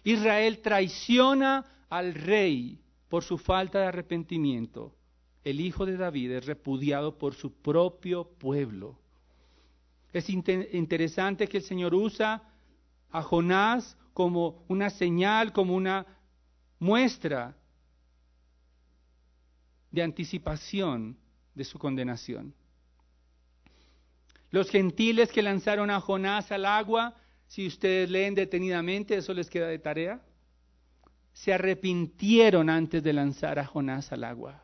Israel 0.03 0.59
traiciona 0.59 1.65
al 1.89 2.13
rey 2.13 2.79
por 3.09 3.23
su 3.23 3.37
falta 3.37 3.79
de 3.79 3.87
arrepentimiento. 3.87 4.95
El 5.43 5.59
hijo 5.59 5.85
de 5.85 5.97
David 5.97 6.31
es 6.31 6.45
repudiado 6.45 7.17
por 7.17 7.33
su 7.33 7.53
propio 7.53 8.25
pueblo. 8.25 8.99
Es 10.13 10.29
interesante 10.29 11.47
que 11.47 11.57
el 11.57 11.63
Señor 11.63 11.93
usa 11.93 12.43
a 13.09 13.21
Jonás 13.21 13.97
como 14.13 14.63
una 14.67 14.89
señal, 14.89 15.51
como 15.51 15.75
una 15.75 16.05
muestra 16.79 17.55
de 19.91 20.03
anticipación 20.03 21.17
de 21.53 21.63
su 21.63 21.77
condenación. 21.79 22.53
Los 24.49 24.69
gentiles 24.69 25.31
que 25.31 25.41
lanzaron 25.41 25.89
a 25.89 26.01
Jonás 26.01 26.51
al 26.51 26.65
agua, 26.65 27.15
si 27.51 27.67
ustedes 27.67 28.09
leen 28.09 28.33
detenidamente, 28.33 29.17
eso 29.17 29.33
les 29.33 29.49
queda 29.49 29.67
de 29.67 29.77
tarea, 29.77 30.21
se 31.33 31.51
arrepintieron 31.51 32.69
antes 32.69 33.03
de 33.03 33.11
lanzar 33.11 33.59
a 33.59 33.65
Jonás 33.65 34.13
al 34.13 34.23
agua. 34.23 34.63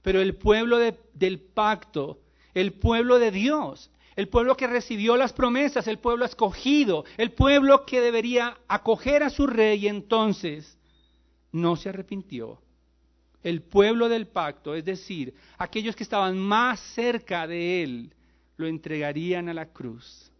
Pero 0.00 0.20
el 0.20 0.36
pueblo 0.36 0.78
del 0.78 1.40
pacto, 1.40 2.20
el 2.54 2.74
pueblo 2.74 3.18
de 3.18 3.32
Dios, 3.32 3.90
el 4.14 4.28
pueblo 4.28 4.56
que 4.56 4.68
recibió 4.68 5.16
las 5.16 5.32
promesas, 5.32 5.88
el 5.88 5.98
pueblo 5.98 6.24
escogido, 6.24 7.04
el 7.16 7.32
pueblo 7.32 7.84
que 7.84 8.00
debería 8.00 8.56
acoger 8.68 9.24
a 9.24 9.30
su 9.30 9.48
rey, 9.48 9.88
entonces 9.88 10.78
no 11.50 11.74
se 11.74 11.88
arrepintió 11.88 12.62
el 13.42 13.60
pueblo 13.60 14.08
del 14.08 14.28
pacto, 14.28 14.76
es 14.76 14.84
decir, 14.84 15.34
aquellos 15.58 15.96
que 15.96 16.04
estaban 16.04 16.38
más 16.38 16.78
cerca 16.78 17.48
de 17.48 17.82
él, 17.82 18.14
lo 18.56 18.68
entregarían 18.68 19.48
a 19.48 19.54
la 19.54 19.66
cruz. 19.66 20.31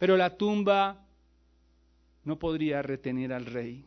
Pero 0.00 0.16
la 0.16 0.34
tumba 0.34 1.04
no 2.24 2.38
podría 2.38 2.80
retener 2.80 3.34
al 3.34 3.44
rey. 3.44 3.84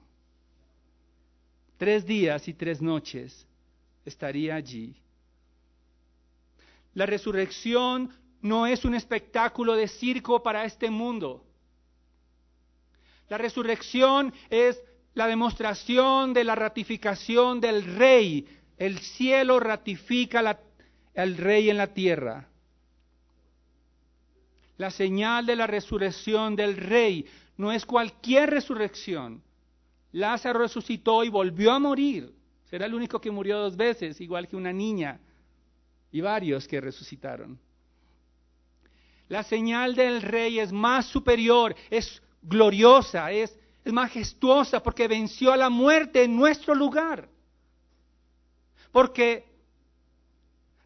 Tres 1.77 2.05
días 2.05 2.47
y 2.47 2.53
tres 2.53 2.83
noches 2.83 3.47
estaría 4.05 4.53
allí. 4.53 4.95
La 6.93 7.07
resurrección 7.07 8.15
no 8.41 8.67
es 8.67 8.85
un 8.85 8.93
espectáculo 8.93 9.73
de 9.73 9.87
circo 9.87 10.43
para 10.43 10.65
este 10.65 10.91
mundo. 10.91 11.43
La 13.27 13.39
resurrección 13.39 14.31
es 14.51 14.79
la 15.15 15.25
demostración 15.25 16.31
de 16.31 16.43
la 16.43 16.53
ratificación 16.53 17.59
del 17.59 17.83
rey. 17.97 18.47
El 18.77 18.99
cielo 18.99 19.59
ratifica 19.59 20.59
al 21.15 21.37
rey 21.37 21.71
en 21.71 21.77
la 21.77 21.87
tierra. 21.87 22.52
La 24.77 24.91
señal 24.91 25.45
de 25.45 25.55
la 25.55 25.67
resurrección 25.67 26.55
del 26.55 26.77
rey 26.77 27.25
no 27.57 27.71
es 27.71 27.85
cualquier 27.85 28.49
resurrección. 28.49 29.41
Lázaro 30.11 30.59
resucitó 30.59 31.23
y 31.23 31.29
volvió 31.29 31.71
a 31.71 31.79
morir. 31.79 32.33
Será 32.65 32.85
el 32.85 32.93
único 32.93 33.21
que 33.21 33.31
murió 33.31 33.59
dos 33.59 33.77
veces, 33.77 34.19
igual 34.19 34.47
que 34.47 34.55
una 34.55 34.73
niña 34.73 35.19
y 36.11 36.21
varios 36.21 36.67
que 36.67 36.81
resucitaron. 36.81 37.59
La 39.29 39.43
señal 39.43 39.95
del 39.95 40.21
rey 40.21 40.59
es 40.59 40.71
más 40.71 41.05
superior, 41.05 41.75
es 41.89 42.21
gloriosa, 42.41 43.31
es 43.31 43.57
es 43.83 43.91
majestuosa 43.91 44.81
porque 44.81 45.07
venció 45.07 45.51
a 45.51 45.57
la 45.57 45.69
muerte 45.69 46.23
en 46.23 46.35
nuestro 46.35 46.73
lugar. 46.73 47.27
Porque 48.91 49.45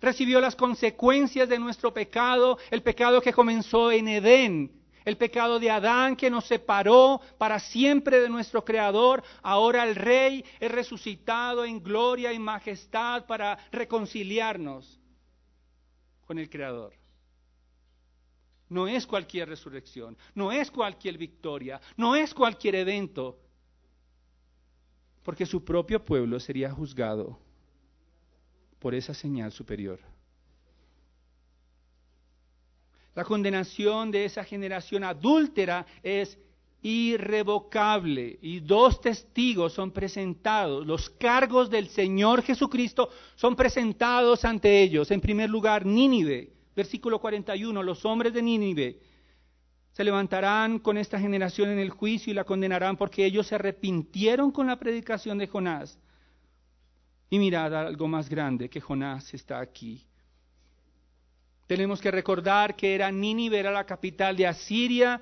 recibió 0.01 0.39
las 0.39 0.55
consecuencias 0.55 1.49
de 1.49 1.59
nuestro 1.59 1.93
pecado, 1.93 2.57
el 2.71 2.83
pecado 2.83 3.21
que 3.21 3.33
comenzó 3.33 3.91
en 3.91 4.07
Edén, 4.07 4.71
el 5.05 5.17
pecado 5.17 5.59
de 5.59 5.71
Adán 5.71 6.15
que 6.15 6.29
nos 6.29 6.45
separó 6.45 7.21
para 7.37 7.59
siempre 7.59 8.19
de 8.19 8.29
nuestro 8.29 8.63
Creador. 8.65 9.23
Ahora 9.41 9.83
el 9.83 9.95
Rey 9.95 10.43
es 10.59 10.71
resucitado 10.71 11.63
en 11.63 11.81
gloria 11.81 12.33
y 12.33 12.39
majestad 12.39 13.25
para 13.25 13.57
reconciliarnos 13.71 14.99
con 16.25 16.37
el 16.39 16.49
Creador. 16.49 16.93
No 18.69 18.85
es 18.85 19.07
cualquier 19.07 19.47
resurrección, 19.47 20.17
no 20.35 20.51
es 20.51 20.69
cualquier 20.69 21.17
victoria, 21.17 21.79
no 21.95 22.17
es 22.17 22.33
cualquier 22.33 22.75
evento, 22.75 23.39
porque 25.23 25.45
su 25.45 25.63
propio 25.63 26.03
pueblo 26.03 26.37
sería 26.37 26.69
juzgado 26.69 27.39
por 28.79 28.95
esa 28.95 29.13
señal 29.13 29.51
superior. 29.51 29.99
La 33.15 33.23
condenación 33.23 34.11
de 34.11 34.25
esa 34.25 34.43
generación 34.43 35.03
adúltera 35.03 35.85
es 36.03 36.37
irrevocable 36.83 38.37
y 38.41 38.59
dos 38.59 39.01
testigos 39.01 39.73
son 39.73 39.91
presentados. 39.91 40.85
Los 40.85 41.09
cargos 41.09 41.69
del 41.69 41.89
Señor 41.89 42.43
Jesucristo 42.43 43.09
son 43.35 43.55
presentados 43.55 44.45
ante 44.45 44.83
ellos. 44.83 45.09
En 45.09 45.19
primer 45.19 45.49
lugar, 45.49 45.85
Nínive 45.85 46.57
Versículo 46.77 47.19
41, 47.19 47.81
los 47.81 48.05
hombres 48.05 48.31
de 48.33 48.43
Nínive 48.43 48.99
se 49.93 50.03
levantarán 50.03 50.77
con 50.77 50.99
esta 50.99 51.19
generación 51.19 51.71
en 51.71 51.79
el 51.79 51.89
juicio 51.89 52.29
y 52.29 52.35
la 52.35 52.43
condenarán 52.43 52.97
porque 52.97 53.25
ellos 53.25 53.47
se 53.47 53.55
arrepintieron 53.55 54.51
con 54.51 54.67
la 54.67 54.77
predicación 54.77 55.39
de 55.39 55.47
Jonás. 55.47 55.97
Y 57.29 57.39
mirad 57.39 57.73
algo 57.75 58.07
más 58.07 58.29
grande, 58.29 58.69
que 58.69 58.81
Jonás 58.81 59.33
está 59.33 59.59
aquí. 59.59 60.05
Tenemos 61.67 61.99
que 61.99 62.11
recordar 62.11 62.75
que 62.75 62.95
era 62.95 63.11
Nínive, 63.11 63.59
era 63.59 63.71
la 63.71 63.85
capital 63.85 64.37
de 64.37 64.47
Asiria 64.47 65.19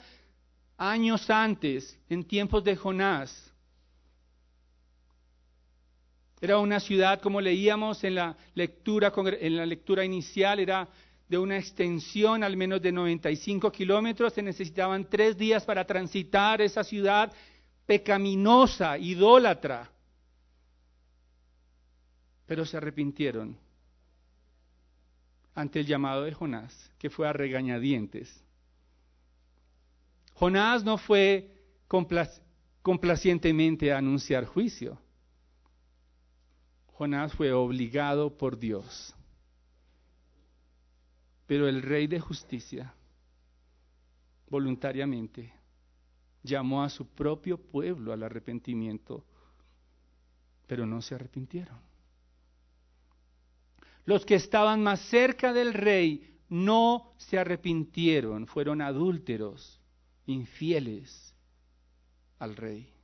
años 0.78 1.30
antes, 1.30 1.98
en 2.10 2.24
tiempos 2.24 2.64
de 2.64 2.76
Jonás. 2.76 3.52
Era 6.40 6.60
una 6.60 6.80
ciudad, 6.80 7.22
como 7.22 7.42
leíamos 7.42 8.04
en 8.04 8.16
la 8.16 8.38
lectura, 8.54 9.12
en 9.40 9.58
la 9.58 9.66
lectura 9.66 10.06
inicial, 10.06 10.60
era 10.60 10.88
de 11.28 11.38
una 11.40 11.58
extensión 11.58 12.44
al 12.44 12.56
menos 12.56 12.82
de 12.82 12.92
95 12.92 13.72
kilómetros, 13.72 14.34
se 14.34 14.44
necesitaban 14.44 15.10
tres 15.10 15.38
días 15.38 15.66
para 15.66 15.86
transitar 15.86 16.62
esa 16.62 16.84
ciudad 16.84 17.34
pecaminosa, 17.86 18.98
idólatra. 18.98 19.90
Pero 22.46 22.66
se 22.66 22.78
arrepintieron 22.78 23.58
ante 25.56 25.80
el 25.80 25.86
llamado 25.86 26.24
de 26.24 26.34
Jonás, 26.34 26.92
que 27.00 27.10
fue 27.10 27.28
a 27.28 27.34
regañadientes. 27.34 28.44
Jonás 30.34 30.84
no 30.84 30.98
fue 30.98 31.50
complacientemente 32.84 33.94
a 33.94 34.00
anunciar 34.00 34.46
juicio. 34.46 35.00
Jonás 36.88 37.34
fue 37.34 37.54
obligado 37.54 38.38
por 38.38 38.60
Dios. 38.60 39.16
Pero 41.48 41.68
el 41.70 41.82
rey 41.82 42.08
de 42.08 42.20
justicia, 42.20 42.94
voluntariamente, 44.50 45.54
llamó 46.44 46.84
a 46.84 46.90
su 46.90 47.08
propio 47.08 47.58
pueblo 47.58 48.12
al 48.12 48.24
arrepentimiento, 48.24 49.24
pero 50.68 50.86
no 50.86 51.02
se 51.02 51.16
arrepintieron. 51.16 51.85
Los 54.06 54.26
que 54.26 54.36
estaban 54.36 54.84
más 54.84 55.02
cerca 55.02 55.52
del 55.52 55.74
rey 55.74 56.36
no 56.50 57.14
se 57.18 57.40
arrepintieron, 57.40 58.46
fueron 58.48 58.82
adúlteros, 58.82 59.82
infieles 60.28 61.36
al 62.40 62.56
rey. 62.56 62.96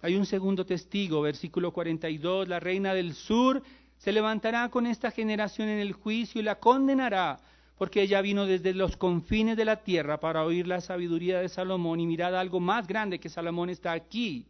Hay 0.00 0.14
un 0.14 0.26
segundo 0.26 0.64
testigo, 0.64 1.22
versículo 1.22 1.72
42, 1.72 2.46
la 2.46 2.60
reina 2.60 2.94
del 2.94 3.14
sur 3.14 3.62
se 3.96 4.12
levantará 4.12 4.68
con 4.68 4.86
esta 4.86 5.10
generación 5.10 5.68
en 5.68 5.80
el 5.80 5.92
juicio 5.92 6.40
y 6.40 6.44
la 6.44 6.60
condenará, 6.60 7.40
porque 7.76 8.02
ella 8.02 8.20
vino 8.20 8.46
desde 8.46 8.74
los 8.74 8.96
confines 8.96 9.56
de 9.56 9.64
la 9.64 9.82
tierra 9.82 10.20
para 10.20 10.44
oír 10.44 10.66
la 10.66 10.80
sabiduría 10.80 11.40
de 11.40 11.48
Salomón 11.48 12.00
y 12.00 12.06
mirad 12.06 12.36
algo 12.36 12.60
más 12.60 12.86
grande 12.86 13.18
que 13.18 13.28
Salomón 13.28 13.70
está 13.70 13.92
aquí. 13.92 14.46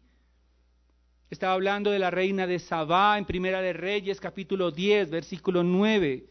Estaba 1.30 1.52
hablando 1.52 1.90
de 1.90 1.98
la 1.98 2.10
reina 2.10 2.46
de 2.46 2.58
Sabá 2.58 3.18
en 3.18 3.24
Primera 3.24 3.60
de 3.60 3.72
Reyes, 3.72 4.20
capítulo 4.20 4.70
10, 4.70 5.10
versículo 5.10 5.62
9. 5.62 6.26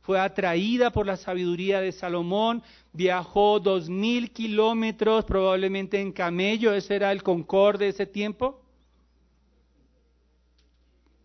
Fue 0.00 0.18
atraída 0.18 0.90
por 0.90 1.06
la 1.06 1.16
sabiduría 1.16 1.80
de 1.80 1.92
Salomón, 1.92 2.62
viajó 2.92 3.60
dos 3.60 3.88
mil 3.88 4.32
kilómetros, 4.32 5.24
probablemente 5.24 6.00
en 6.00 6.12
camello, 6.12 6.72
ese 6.72 6.96
era 6.96 7.12
el 7.12 7.22
Concord 7.22 7.78
de 7.78 7.88
ese 7.88 8.06
tiempo 8.06 8.60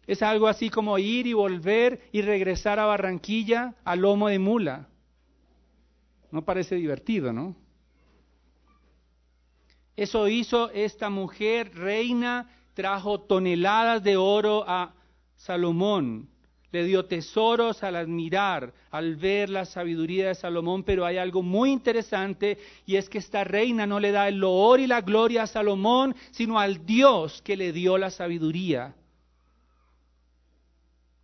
es 0.07 0.21
algo 0.21 0.47
así 0.47 0.69
como 0.69 0.97
ir 0.97 1.25
y 1.27 1.33
volver 1.33 2.09
y 2.11 2.21
regresar 2.21 2.79
a 2.79 2.85
Barranquilla 2.85 3.75
a 3.83 3.95
lomo 3.95 4.27
de 4.27 4.39
mula. 4.39 4.87
No 6.31 6.43
parece 6.43 6.75
divertido, 6.75 7.33
¿no? 7.33 7.55
Eso 9.95 10.27
hizo 10.27 10.69
esta 10.71 11.09
mujer 11.09 11.73
reina, 11.73 12.49
trajo 12.75 13.21
toneladas 13.21 14.03
de 14.03 14.17
oro 14.17 14.63
a, 14.67 14.93
Salomón 15.35 16.29
le 16.75 16.83
dio 16.83 17.05
tesoros 17.05 17.83
al 17.83 17.95
admirar, 17.95 18.73
al 18.91 19.15
ver 19.15 19.49
la 19.49 19.63
sabiduría 19.63 20.27
de 20.27 20.35
Salomón, 20.35 20.83
pero 20.83 21.05
hay 21.05 21.17
algo 21.17 21.41
muy 21.41 21.71
interesante 21.71 22.57
y 22.85 22.97
es 22.97 23.07
que 23.07 23.19
esta 23.19 23.45
reina 23.45 23.87
no 23.87 23.97
le 23.97 24.11
da 24.11 24.27
el 24.27 24.39
loor 24.39 24.81
y 24.81 24.87
la 24.87 24.99
gloria 24.99 25.43
a 25.43 25.47
Salomón, 25.47 26.13
sino 26.31 26.59
al 26.59 26.85
Dios 26.85 27.41
que 27.43 27.55
le 27.55 27.71
dio 27.71 27.97
la 27.97 28.09
sabiduría. 28.09 28.93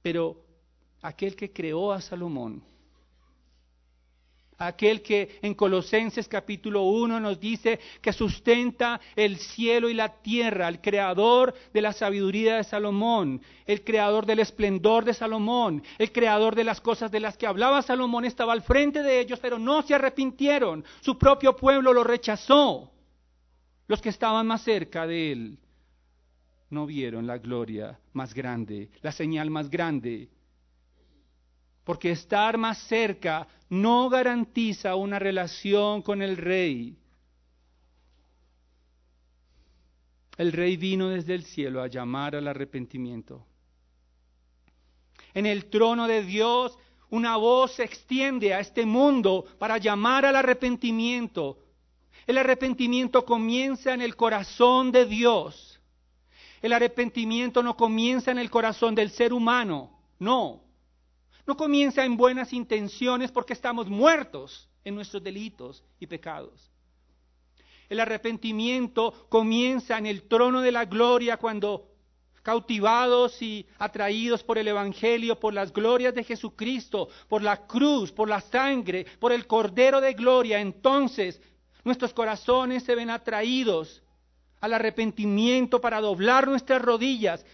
Pero 0.02 0.38
aquel 1.02 1.36
que 1.36 1.52
creó 1.52 1.92
a 1.92 2.00
Salomón 2.00 2.64
aquel 4.68 5.02
que 5.02 5.40
en 5.42 5.54
Colosenses 5.56 6.28
capítulo 6.28 6.84
1 6.84 7.20
nos 7.20 7.40
dice 7.40 7.80
que 8.02 8.14
sustenta 8.14 9.02
el 9.16 9.38
cielo 9.38 9.90
y 9.90 9.94
la 9.94 10.22
tierra, 10.22 10.68
el 10.68 10.82
creador 10.82 11.54
de 11.74 11.82
la 11.82 11.94
sabiduría 11.94 12.58
de 12.58 12.64
Salomón, 12.64 13.42
el 13.66 13.84
creador 13.84 14.26
del 14.26 14.40
esplendor 14.40 15.04
de 15.04 15.14
Salomón, 15.14 15.84
el 15.98 16.12
creador 16.12 16.56
de 16.56 16.64
las 16.64 16.80
cosas 16.80 17.12
de 17.12 17.20
las 17.20 17.38
que 17.38 17.48
hablaba 17.48 17.82
Salomón 17.82 18.26
estaba 18.26 18.54
al 18.54 18.62
frente 18.62 19.02
de 19.02 19.20
ellos, 19.20 19.40
pero 19.40 19.58
no 19.58 19.82
se 19.82 19.96
arrepintieron. 19.96 20.84
Su 21.02 21.18
propio 21.18 21.56
pueblo 21.56 21.94
lo 21.94 22.04
rechazó. 22.04 22.92
Los 23.88 24.02
que 24.02 24.10
estaban 24.10 24.48
más 24.48 24.62
cerca 24.62 25.08
de 25.08 25.32
él 25.32 25.60
no 26.70 26.86
vieron 26.86 27.28
la 27.28 27.38
gloria 27.38 28.00
más 28.14 28.34
grande, 28.34 28.90
la 29.02 29.12
señal 29.12 29.50
más 29.50 29.70
grande 29.70 30.30
porque 31.84 32.12
estar 32.12 32.58
más 32.58 32.78
cerca 32.80 33.48
no 33.70 34.10
garantiza 34.10 34.96
una 34.96 35.20
relación 35.20 36.02
con 36.02 36.22
el 36.22 36.38
rey. 36.38 36.98
El 40.38 40.52
rey 40.52 40.78
vino 40.78 41.10
desde 41.10 41.36
el 41.36 41.44
cielo 41.44 41.82
a 41.82 41.88
llamar 41.88 42.36
al 42.36 42.48
arrepentimiento. 42.48 43.46
En 45.34 45.46
el 45.46 45.70
trono 45.70 46.08
de 46.08 46.24
Dios 46.24 46.78
una 47.12 47.36
voz 47.36 47.74
se 47.74 47.84
extiende 47.84 48.54
a 48.54 48.62
este 48.62 48.86
mundo 48.86 49.46
para 49.60 49.78
llamar 49.78 50.26
al 50.26 50.36
arrepentimiento. 50.36 51.60
El 52.26 52.38
arrepentimiento 52.38 53.26
comienza 53.26 53.94
en 53.94 54.02
el 54.02 54.16
corazón 54.16 54.92
de 54.92 55.06
Dios. 55.06 55.82
El 56.62 56.72
arrepentimiento 56.72 57.62
no 57.64 57.76
comienza 57.76 58.32
en 58.32 58.40
el 58.40 58.50
corazón 58.50 58.96
del 58.96 59.10
ser 59.10 59.34
humano, 59.34 59.92
no. 60.20 60.64
No 61.46 61.58
comienza 61.58 62.06
en 62.06 62.18
buenas 62.18 62.54
intenciones 62.54 63.32
porque 63.32 63.54
estamos 63.54 63.90
muertos 63.90 64.70
en 64.84 64.96
nuestros 64.96 65.24
delitos 65.24 65.84
y 66.00 66.08
pecados. 66.08 66.72
El 67.90 68.00
arrepentimiento 68.00 69.28
comienza 69.30 69.98
en 69.98 70.06
el 70.06 70.24
trono 70.24 70.62
de 70.62 70.72
la 70.72 70.86
gloria 70.86 71.38
cuando 71.38 71.92
cautivados 72.42 73.42
y 73.42 73.68
atraídos 73.78 74.44
por 74.44 74.58
el 74.58 74.68
Evangelio, 74.68 75.40
por 75.40 75.54
las 75.54 75.72
glorias 75.72 76.14
de 76.14 76.24
Jesucristo, 76.24 77.10
por 77.28 77.42
la 77.42 77.68
cruz, 77.68 78.12
por 78.12 78.28
la 78.28 78.42
sangre, 78.42 79.06
por 79.20 79.32
el 79.32 79.46
Cordero 79.46 80.02
de 80.02 80.14
Gloria, 80.14 80.60
entonces 80.60 81.42
nuestros 81.84 82.14
corazones 82.14 82.84
se 82.84 82.96
ven 82.96 83.10
atraídos 83.10 84.02
al 84.60 84.74
arrepentimiento 84.74 85.82
para 85.82 86.00
doblar 86.00 86.48
nuestras 86.48 86.82
rodillas, 86.82 87.46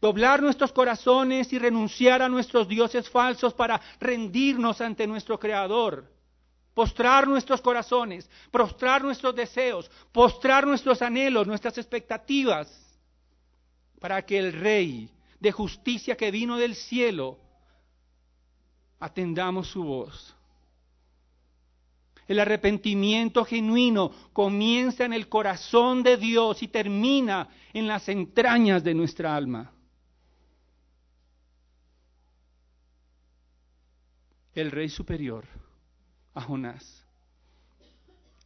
doblar 0.00 0.42
nuestros 0.42 0.72
corazones 0.72 1.52
y 1.52 1.58
renunciar 1.58 2.22
a 2.22 2.28
nuestros 2.28 2.68
dioses 2.68 3.08
falsos 3.08 3.54
para 3.54 3.80
rendirnos 4.00 4.80
ante 4.80 5.06
nuestro 5.06 5.38
Creador, 5.38 6.10
postrar 6.74 7.26
nuestros 7.26 7.60
corazones, 7.60 8.30
postrar 8.50 9.02
nuestros 9.02 9.34
deseos, 9.34 9.90
postrar 10.12 10.66
nuestros 10.66 11.02
anhelos, 11.02 11.46
nuestras 11.46 11.76
expectativas, 11.78 12.68
para 14.00 14.24
que 14.24 14.38
el 14.38 14.52
Rey 14.52 15.10
de 15.40 15.52
justicia 15.52 16.16
que 16.16 16.30
vino 16.30 16.56
del 16.56 16.74
cielo, 16.74 17.38
atendamos 19.00 19.68
su 19.68 19.82
voz. 19.84 20.34
El 22.26 22.40
arrepentimiento 22.40 23.44
genuino 23.44 24.12
comienza 24.32 25.04
en 25.04 25.14
el 25.14 25.28
corazón 25.28 26.02
de 26.02 26.16
Dios 26.18 26.62
y 26.62 26.68
termina 26.68 27.48
en 27.72 27.86
las 27.86 28.08
entrañas 28.08 28.84
de 28.84 28.94
nuestra 28.94 29.34
alma. 29.34 29.72
El 34.60 34.70
rey 34.70 34.88
superior 34.88 35.46
a 36.34 36.40
Jonás, 36.40 37.04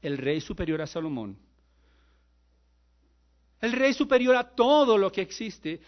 el 0.00 0.18
rey 0.18 0.40
superior 0.40 0.82
a 0.82 0.86
Salomón, 0.86 1.38
el 3.60 3.72
rey 3.72 3.94
superior 3.94 4.36
a 4.36 4.54
todo 4.54 4.98
lo 4.98 5.10
que 5.10 5.22
existe. 5.22 5.80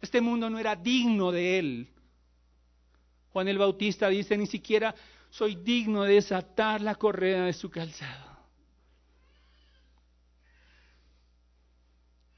Este 0.00 0.20
mundo 0.20 0.48
no 0.50 0.58
era 0.58 0.76
digno 0.76 1.32
de 1.32 1.58
él. 1.58 1.88
Juan 3.30 3.48
el 3.48 3.58
Bautista 3.58 4.08
dice, 4.08 4.36
ni 4.36 4.46
siquiera 4.46 4.94
soy 5.30 5.56
digno 5.56 6.02
de 6.02 6.14
desatar 6.14 6.80
la 6.80 6.94
correa 6.94 7.44
de 7.44 7.52
su 7.52 7.70
calzado. 7.70 8.36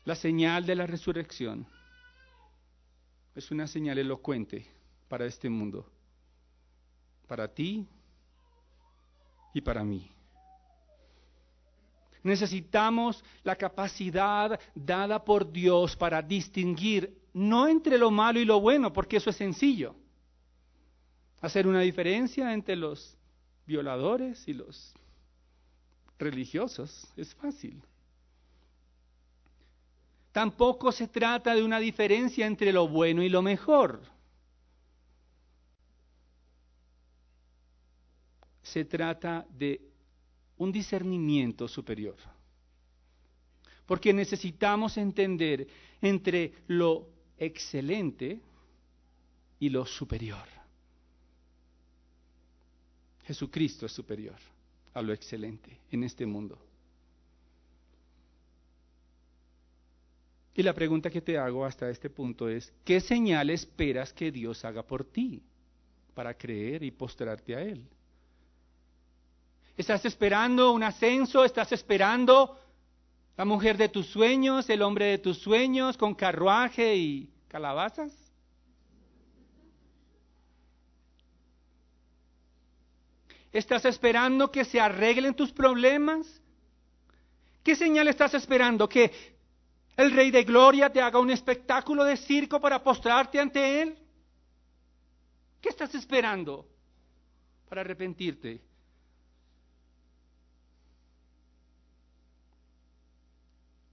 La 0.05 0.15
señal 0.15 0.65
de 0.65 0.75
la 0.75 0.87
resurrección 0.87 1.67
es 3.35 3.51
una 3.51 3.67
señal 3.67 3.99
elocuente 3.99 4.67
para 5.09 5.27
este 5.27 5.49
mundo 5.51 5.87
para 7.31 7.47
ti 7.47 7.87
y 9.55 9.61
para 9.61 9.85
mí. 9.85 10.11
Necesitamos 12.25 13.25
la 13.45 13.55
capacidad 13.55 14.59
dada 14.75 15.25
por 15.25 15.53
Dios 15.53 15.95
para 15.95 16.23
distinguir 16.23 17.17
no 17.33 17.69
entre 17.69 17.99
lo 17.99 18.11
malo 18.11 18.41
y 18.41 18.45
lo 18.45 18.61
bueno, 18.61 18.93
porque 18.93 19.19
eso 19.19 19.31
es 19.31 19.37
sencillo. 19.37 19.95
Hacer 21.41 21.69
una 21.69 21.83
diferencia 21.83 22.53
entre 22.53 22.75
los 22.75 23.17
violadores 23.65 24.49
y 24.49 24.55
los 24.55 24.93
religiosos 26.19 27.13
es 27.17 27.33
fácil. 27.37 27.81
Tampoco 30.33 30.91
se 30.91 31.07
trata 31.07 31.55
de 31.55 31.63
una 31.63 31.79
diferencia 31.79 32.45
entre 32.45 32.73
lo 32.73 32.89
bueno 32.89 33.23
y 33.23 33.29
lo 33.29 33.41
mejor. 33.41 34.01
Se 38.71 38.85
trata 38.85 39.47
de 39.51 39.81
un 40.59 40.71
discernimiento 40.71 41.67
superior. 41.67 42.17
Porque 43.85 44.13
necesitamos 44.13 44.97
entender 44.97 45.67
entre 46.01 46.53
lo 46.69 47.09
excelente 47.37 48.41
y 49.59 49.69
lo 49.69 49.85
superior. 49.85 50.47
Jesucristo 53.25 53.87
es 53.87 53.93
superior 53.93 54.37
a 54.95 55.03
lo 55.03 55.13
excelente 55.13 55.79
en 55.91 56.05
este 56.05 56.25
mundo. 56.25 56.59
Y 60.55 60.63
la 60.63 60.75
pregunta 60.75 61.11
que 61.11 61.21
te 61.21 61.39
hago 61.39 61.65
hasta 61.65 61.89
este 61.91 62.11
punto 62.11 62.49
es, 62.49 62.73
¿qué 62.85 63.01
señal 63.01 63.51
esperas 63.51 64.13
que 64.13 64.31
Dios 64.31 64.65
haga 64.65 64.87
por 64.87 65.05
ti 65.05 65.43
para 66.15 66.35
creer 66.35 66.83
y 66.83 66.91
postrarte 66.91 67.55
a 67.55 67.63
Él? 67.63 67.83
¿Estás 69.77 70.05
esperando 70.05 70.73
un 70.73 70.83
ascenso? 70.83 71.45
¿Estás 71.45 71.73
esperando 71.73 72.59
la 73.37 73.45
mujer 73.45 73.77
de 73.77 73.89
tus 73.89 74.07
sueños, 74.07 74.69
el 74.69 74.83
hombre 74.83 75.07
de 75.07 75.19
tus 75.19 75.39
sueños 75.39 75.97
con 75.97 76.15
carruaje 76.15 76.97
y 76.97 77.31
calabazas? 77.49 78.13
¿Estás 83.53 83.85
esperando 83.85 84.51
que 84.51 84.65
se 84.65 84.81
arreglen 84.81 85.35
tus 85.35 85.51
problemas? 85.51 86.41
¿Qué 87.65 87.75
señal 87.75 88.09
estás 88.09 88.35
esperando? 88.35 88.89
¿Que 88.89 89.11
el 89.97 90.13
Rey 90.13 90.31
de 90.31 90.45
Gloria 90.45 90.91
te 90.91 91.01
haga 91.01 91.19
un 91.19 91.31
espectáculo 91.31 92.05
de 92.05 92.17
circo 92.17 92.61
para 92.61 92.83
postrarte 92.83 93.41
ante 93.41 93.83
Él? 93.83 93.99
¿Qué 95.61 95.69
estás 95.69 95.95
esperando 95.95 96.67
para 97.69 97.81
arrepentirte? 97.81 98.70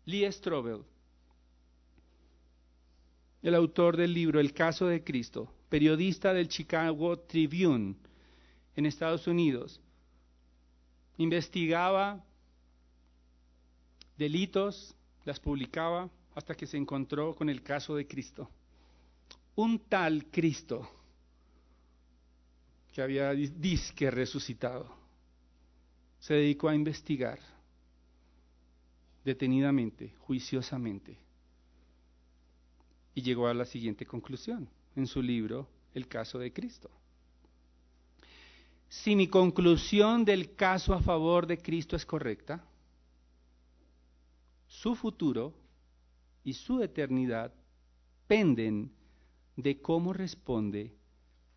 Lee 0.08 0.32
Strobel, 0.32 0.86
el 3.42 3.54
autor 3.54 3.98
del 3.98 4.14
libro 4.14 4.40
El 4.40 4.54
caso 4.54 4.88
de 4.88 5.04
Cristo, 5.04 5.52
periodista 5.68 6.34
del 6.34 6.48
Chicago 6.48 7.20
Tribune 7.20 7.94
en 8.78 8.86
Estados 8.86 9.28
Unidos, 9.28 9.82
investigaba 11.18 12.24
delitos, 14.18 14.96
las 15.26 15.42
publicaba 15.42 16.10
hasta 16.36 16.56
que 16.56 16.68
se 16.68 16.78
encontró 16.78 17.36
con 17.36 17.50
el 17.50 17.62
caso 17.62 17.94
de 17.94 18.08
Cristo. 18.08 18.50
Un 19.58 19.78
tal 19.90 20.28
Cristo 20.32 20.90
que 22.94 23.02
había 23.02 23.34
disque 23.34 24.10
resucitado, 24.10 24.90
se 26.18 26.34
dedicó 26.36 26.70
a 26.70 26.76
investigar 26.76 27.57
detenidamente, 29.28 30.16
juiciosamente. 30.20 31.20
y 33.14 33.22
llegó 33.24 33.48
a 33.48 33.54
la 33.54 33.66
siguiente 33.66 34.06
conclusión 34.06 34.70
en 34.96 35.08
su 35.08 35.24
libro 35.24 35.68
El 35.96 36.08
caso 36.08 36.38
de 36.38 36.54
Cristo. 36.54 36.90
Si 38.88 39.16
mi 39.16 39.28
conclusión 39.28 40.24
del 40.24 40.54
caso 40.54 40.94
a 40.94 41.02
favor 41.02 41.48
de 41.48 41.58
Cristo 41.58 41.96
es 41.96 42.06
correcta, 42.06 42.64
su 44.68 44.96
futuro 44.96 45.54
y 46.44 46.54
su 46.54 46.82
eternidad 46.84 47.52
penden 48.28 48.92
de 49.56 49.82
cómo 49.82 50.14
responde 50.14 50.94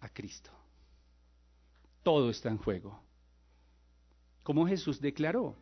a 0.01 0.09
Cristo. 0.09 0.51
Todo 2.03 2.31
está 2.31 2.49
en 2.49 2.57
juego. 2.57 2.99
Como 4.43 4.67
Jesús 4.67 4.99
declaró, 4.99 5.55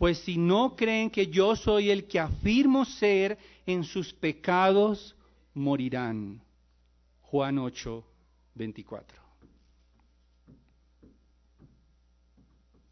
pues 0.00 0.16
si 0.20 0.38
no 0.38 0.76
creen 0.76 1.10
que 1.10 1.26
yo 1.26 1.54
soy 1.54 1.90
el 1.90 2.06
que 2.06 2.18
afirmo 2.18 2.86
ser, 2.86 3.36
en 3.66 3.84
sus 3.84 4.14
pecados 4.14 5.14
morirán. 5.52 6.40
Juan 7.20 7.58
8, 7.58 8.02
24. 8.54 9.18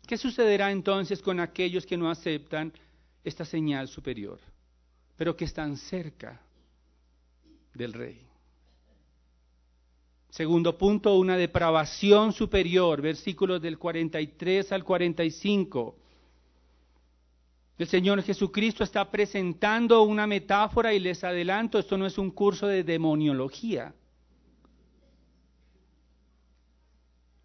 ¿Qué 0.07 0.19
sucederá 0.19 0.71
entonces 0.71 1.23
con 1.23 1.41
aquellos 1.41 1.87
que 1.87 1.97
no 1.97 2.11
aceptan 2.11 2.75
esta 3.25 3.47
señal 3.47 3.89
superior, 3.89 4.39
pero 5.17 5.35
que 5.35 5.47
están 5.47 5.79
cerca 5.79 6.39
del 7.73 7.95
rey? 7.95 8.21
Segundo 10.29 10.77
punto, 10.77 11.15
una 11.15 11.39
depravación 11.39 12.35
superior, 12.35 13.01
versículos 13.01 13.63
del 13.63 13.79
43 13.79 14.73
al 14.73 14.85
45. 14.85 15.97
El 17.79 17.87
Señor 17.87 18.21
Jesucristo 18.23 18.83
está 18.83 19.09
presentando 19.09 20.03
una 20.03 20.27
metáfora 20.27 20.93
y 20.93 20.99
les 20.99 21.23
adelanto, 21.23 21.79
esto 21.79 21.97
no 21.97 22.07
es 22.07 22.19
un 22.19 22.33
curso 22.33 22.67
de 22.67 22.83
demoniología. 22.83 23.95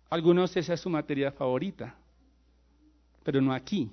Algunos 0.09 0.57
esa 0.57 0.73
es 0.73 0.81
su 0.81 0.89
materia 0.89 1.31
favorita, 1.31 1.95
pero 3.23 3.41
no 3.41 3.53
aquí. 3.53 3.91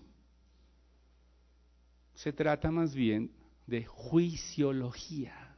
Se 2.15 2.33
trata 2.33 2.71
más 2.71 2.95
bien 2.95 3.31
de 3.67 3.85
juiciología. 3.85 5.50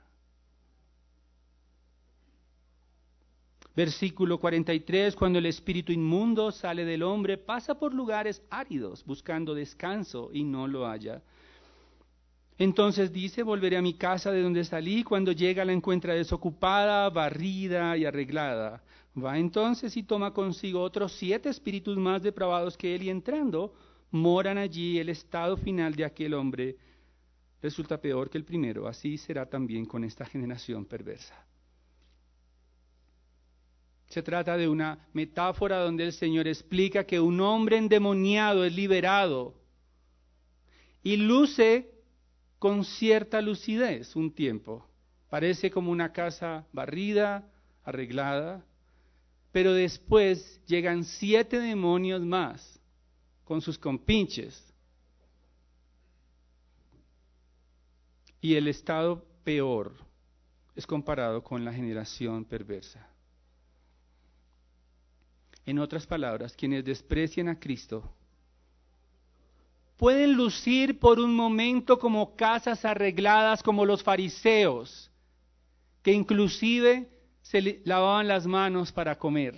Versículo 3.74 4.38
43, 4.38 5.16
cuando 5.16 5.38
el 5.38 5.46
espíritu 5.46 5.92
inmundo 5.92 6.52
sale 6.52 6.84
del 6.84 7.02
hombre, 7.02 7.38
pasa 7.38 7.78
por 7.78 7.94
lugares 7.94 8.42
áridos 8.50 9.02
buscando 9.04 9.54
descanso 9.54 10.28
y 10.32 10.44
no 10.44 10.68
lo 10.68 10.86
halla. 10.86 11.22
Entonces 12.58 13.12
dice, 13.12 13.42
volveré 13.42 13.78
a 13.78 13.82
mi 13.82 13.94
casa 13.94 14.30
de 14.30 14.42
donde 14.42 14.64
salí, 14.64 15.02
cuando 15.02 15.32
llega 15.32 15.64
la 15.64 15.72
encuentra 15.72 16.14
desocupada, 16.14 17.08
barrida 17.08 17.96
y 17.96 18.04
arreglada. 18.04 18.82
Va 19.16 19.38
entonces 19.38 19.96
y 19.96 20.02
toma 20.02 20.32
consigo 20.32 20.82
otros 20.82 21.12
siete 21.12 21.48
espíritus 21.48 21.96
más 21.96 22.22
depravados 22.22 22.76
que 22.76 22.94
él 22.94 23.04
y 23.04 23.10
entrando, 23.10 23.74
moran 24.10 24.58
allí. 24.58 24.98
El 24.98 25.08
estado 25.08 25.56
final 25.56 25.94
de 25.94 26.04
aquel 26.04 26.34
hombre 26.34 26.76
resulta 27.62 27.98
peor 27.98 28.28
que 28.28 28.38
el 28.38 28.44
primero. 28.44 28.86
Así 28.86 29.16
será 29.16 29.46
también 29.46 29.86
con 29.86 30.04
esta 30.04 30.26
generación 30.26 30.84
perversa. 30.84 31.46
Se 34.12 34.22
trata 34.22 34.58
de 34.58 34.68
una 34.68 35.08
metáfora 35.14 35.78
donde 35.78 36.04
el 36.04 36.12
Señor 36.12 36.46
explica 36.46 37.04
que 37.04 37.18
un 37.18 37.40
hombre 37.40 37.78
endemoniado 37.78 38.62
es 38.66 38.74
liberado 38.74 39.54
y 41.02 41.16
luce 41.16 41.90
con 42.58 42.84
cierta 42.84 43.40
lucidez 43.40 44.14
un 44.14 44.30
tiempo. 44.30 44.86
Parece 45.30 45.70
como 45.70 45.90
una 45.90 46.12
casa 46.12 46.66
barrida, 46.74 47.50
arreglada, 47.84 48.62
pero 49.50 49.72
después 49.72 50.60
llegan 50.66 51.04
siete 51.04 51.58
demonios 51.58 52.20
más 52.20 52.78
con 53.44 53.62
sus 53.62 53.78
compinches. 53.78 54.62
Y 58.42 58.56
el 58.56 58.68
estado 58.68 59.24
peor 59.42 59.94
es 60.76 60.86
comparado 60.86 61.42
con 61.42 61.64
la 61.64 61.72
generación 61.72 62.44
perversa. 62.44 63.08
En 65.64 65.78
otras 65.78 66.06
palabras, 66.06 66.56
quienes 66.56 66.84
desprecian 66.84 67.48
a 67.48 67.58
Cristo 67.58 68.12
pueden 69.96 70.32
lucir 70.32 70.98
por 70.98 71.20
un 71.20 71.32
momento 71.32 71.96
como 71.96 72.34
casas 72.34 72.84
arregladas 72.84 73.62
como 73.62 73.86
los 73.86 74.02
fariseos, 74.02 75.12
que 76.02 76.12
inclusive 76.12 77.08
se 77.40 77.80
lavaban 77.84 78.26
las 78.26 78.44
manos 78.44 78.90
para 78.90 79.16
comer. 79.16 79.54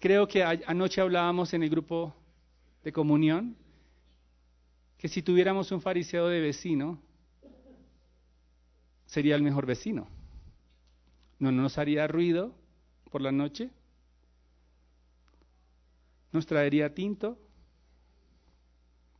Creo 0.00 0.26
que 0.26 0.42
anoche 0.42 1.00
hablábamos 1.00 1.54
en 1.54 1.62
el 1.62 1.70
grupo 1.70 2.12
de 2.82 2.92
comunión 2.92 3.56
que 4.96 5.06
si 5.06 5.22
tuviéramos 5.22 5.70
un 5.70 5.80
fariseo 5.80 6.26
de 6.26 6.40
vecino, 6.40 7.00
sería 9.06 9.36
el 9.36 9.42
mejor 9.42 9.66
vecino. 9.66 10.08
No 11.38 11.52
nos 11.52 11.78
haría 11.78 12.08
ruido 12.08 12.52
por 13.12 13.22
la 13.22 13.30
noche, 13.30 13.70
nos 16.32 16.46
traería 16.46 16.92
tinto, 16.94 17.38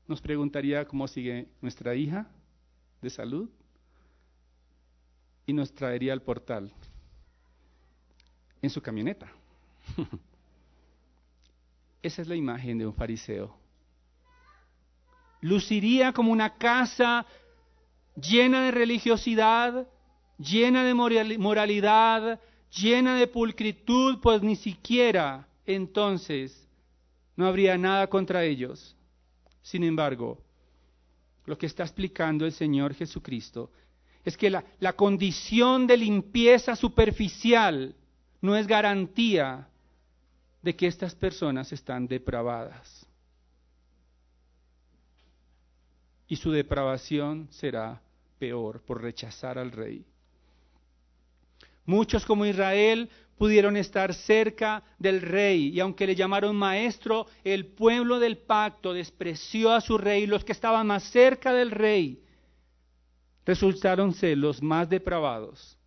nos 0.06 0.20
preguntaría 0.20 0.86
cómo 0.86 1.06
sigue 1.08 1.48
nuestra 1.60 1.94
hija 1.94 2.28
de 3.00 3.10
salud 3.10 3.48
y 5.46 5.52
nos 5.52 5.72
traería 5.72 6.12
al 6.12 6.22
portal 6.22 6.72
en 8.60 8.70
su 8.70 8.82
camioneta. 8.82 9.30
Esa 12.02 12.22
es 12.22 12.28
la 12.28 12.36
imagen 12.36 12.78
de 12.78 12.86
un 12.86 12.94
fariseo. 12.94 13.56
Luciría 15.40 16.12
como 16.12 16.32
una 16.32 16.56
casa 16.56 17.26
llena 18.16 18.62
de 18.64 18.70
religiosidad, 18.70 19.86
llena 20.38 20.84
de 20.84 20.94
moralidad, 20.94 22.40
llena 22.70 23.16
de 23.16 23.26
pulcritud, 23.26 24.18
pues 24.20 24.42
ni 24.42 24.56
siquiera 24.56 25.48
entonces 25.64 26.67
no 27.38 27.46
habría 27.46 27.78
nada 27.78 28.08
contra 28.08 28.44
ellos. 28.44 28.96
Sin 29.62 29.84
embargo, 29.84 30.42
lo 31.46 31.56
que 31.56 31.66
está 31.66 31.84
explicando 31.84 32.44
el 32.44 32.50
Señor 32.50 32.94
Jesucristo 32.94 33.70
es 34.24 34.36
que 34.36 34.50
la, 34.50 34.64
la, 34.80 34.94
condición 34.94 35.86
de 35.86 35.96
limpieza 35.96 36.74
superficial 36.74 37.94
no 38.40 38.56
es 38.56 38.66
garantía 38.66 39.68
de 40.62 40.74
que 40.74 40.88
estas 40.88 41.14
personas 41.14 41.72
están 41.72 42.08
depravadas. 42.08 43.06
Y 46.26 46.34
su 46.34 46.50
depravación 46.50 47.46
será 47.52 48.02
peor 48.40 48.82
por 48.82 49.00
rechazar 49.00 49.58
al 49.58 49.70
rey. 49.70 50.04
Muchos 51.86 52.26
como 52.26 52.44
Israel 52.44 53.08
pudieron 53.38 53.76
estar 53.76 54.12
cerca 54.12 54.82
del 54.98 55.22
rey. 55.22 55.68
Y 55.68 55.80
aunque 55.80 56.06
le 56.06 56.14
llamaron 56.14 56.56
maestro, 56.56 57.26
el 57.44 57.66
pueblo 57.66 58.18
del 58.18 58.38
pacto 58.38 58.92
despreció 58.92 59.72
a 59.72 59.80
su 59.80 59.96
rey. 59.96 60.26
Los 60.26 60.44
que 60.44 60.52
estaban 60.52 60.86
más 60.86 61.04
cerca 61.04 61.52
del 61.52 61.70
rey 61.70 62.22
resultaron 63.46 64.12
ser 64.12 64.36
los 64.36 64.62
más 64.62 64.90
depravados. 64.90 65.78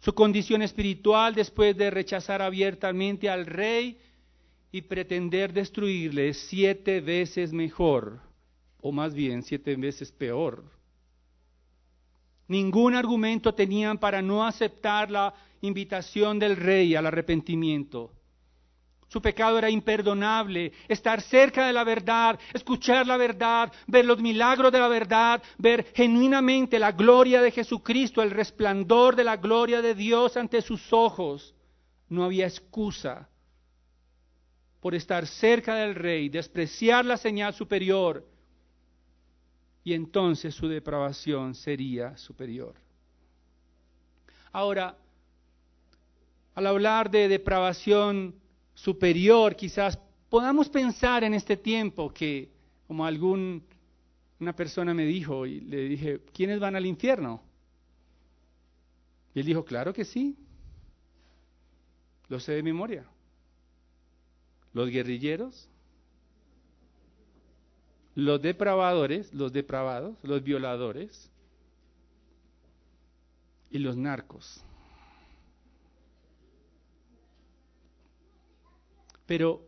Su 0.00 0.14
condición 0.14 0.62
espiritual 0.62 1.34
después 1.34 1.76
de 1.76 1.90
rechazar 1.90 2.40
abiertamente 2.40 3.28
al 3.28 3.44
rey 3.44 3.98
y 4.70 4.82
pretender 4.82 5.52
destruirle 5.52 6.28
es 6.28 6.38
siete 6.38 7.00
veces 7.00 7.52
mejor, 7.52 8.20
o 8.80 8.92
más 8.92 9.14
bien 9.14 9.42
siete 9.42 9.74
veces 9.74 10.12
peor 10.12 10.75
Ningún 12.48 12.94
argumento 12.94 13.54
tenían 13.54 13.98
para 13.98 14.22
no 14.22 14.44
aceptar 14.46 15.10
la 15.10 15.34
invitación 15.60 16.38
del 16.38 16.56
rey 16.56 16.94
al 16.94 17.06
arrepentimiento. 17.06 18.12
Su 19.08 19.22
pecado 19.22 19.58
era 19.58 19.70
imperdonable. 19.70 20.72
Estar 20.88 21.20
cerca 21.20 21.66
de 21.66 21.72
la 21.72 21.84
verdad, 21.84 22.38
escuchar 22.52 23.06
la 23.06 23.16
verdad, 23.16 23.72
ver 23.86 24.04
los 24.04 24.20
milagros 24.20 24.72
de 24.72 24.78
la 24.78 24.88
verdad, 24.88 25.42
ver 25.58 25.86
genuinamente 25.94 26.78
la 26.78 26.92
gloria 26.92 27.40
de 27.40 27.52
Jesucristo, 27.52 28.22
el 28.22 28.30
resplandor 28.30 29.14
de 29.16 29.24
la 29.24 29.36
gloria 29.36 29.80
de 29.80 29.94
Dios 29.94 30.36
ante 30.36 30.60
sus 30.60 30.92
ojos. 30.92 31.54
No 32.08 32.24
había 32.24 32.46
excusa 32.46 33.28
por 34.80 34.94
estar 34.94 35.26
cerca 35.26 35.74
del 35.74 35.94
rey, 35.94 36.28
despreciar 36.28 37.04
la 37.04 37.16
señal 37.16 37.54
superior 37.54 38.24
y 39.86 39.94
entonces 39.94 40.52
su 40.52 40.66
depravación 40.66 41.54
sería 41.54 42.16
superior. 42.16 42.74
Ahora, 44.50 44.98
al 46.56 46.66
hablar 46.66 47.08
de 47.08 47.28
depravación 47.28 48.34
superior, 48.74 49.54
quizás 49.54 49.96
podamos 50.28 50.68
pensar 50.68 51.22
en 51.22 51.34
este 51.34 51.56
tiempo 51.56 52.12
que, 52.12 52.50
como 52.88 53.06
algún 53.06 53.62
una 54.40 54.56
persona 54.56 54.92
me 54.92 55.06
dijo 55.06 55.46
y 55.46 55.60
le 55.60 55.82
dije, 55.82 56.20
¿quiénes 56.34 56.58
van 56.58 56.74
al 56.74 56.84
infierno? 56.84 57.44
Y 59.36 59.38
él 59.38 59.46
dijo, 59.46 59.64
claro 59.64 59.92
que 59.92 60.04
sí. 60.04 60.36
Lo 62.26 62.40
sé 62.40 62.54
de 62.54 62.64
memoria. 62.64 63.06
Los 64.72 64.90
guerrilleros, 64.90 65.68
los 68.16 68.40
depravadores, 68.40 69.32
los 69.34 69.52
depravados, 69.52 70.16
los 70.22 70.42
violadores 70.42 71.30
y 73.70 73.78
los 73.78 73.94
narcos. 73.94 74.64
Pero 79.26 79.60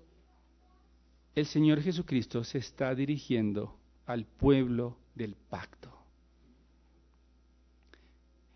el 1.34 1.44
Señor 1.44 1.82
Jesucristo 1.82 2.42
se 2.42 2.58
está 2.58 2.94
dirigiendo 2.94 3.76
al 4.06 4.24
pueblo 4.24 4.96
del 5.14 5.34
pacto. 5.34 5.92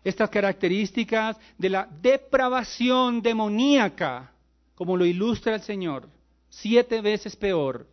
Estas 0.03 0.29
características 0.31 1.37
de 1.55 1.69
la 1.69 1.87
depravación 2.01 3.21
demoníaca, 3.21 4.33
como 4.73 4.97
lo 4.97 5.05
ilustra 5.05 5.53
el 5.53 5.61
Señor, 5.61 6.09
siete 6.49 6.99
veces 6.99 7.35
peor, 7.35 7.92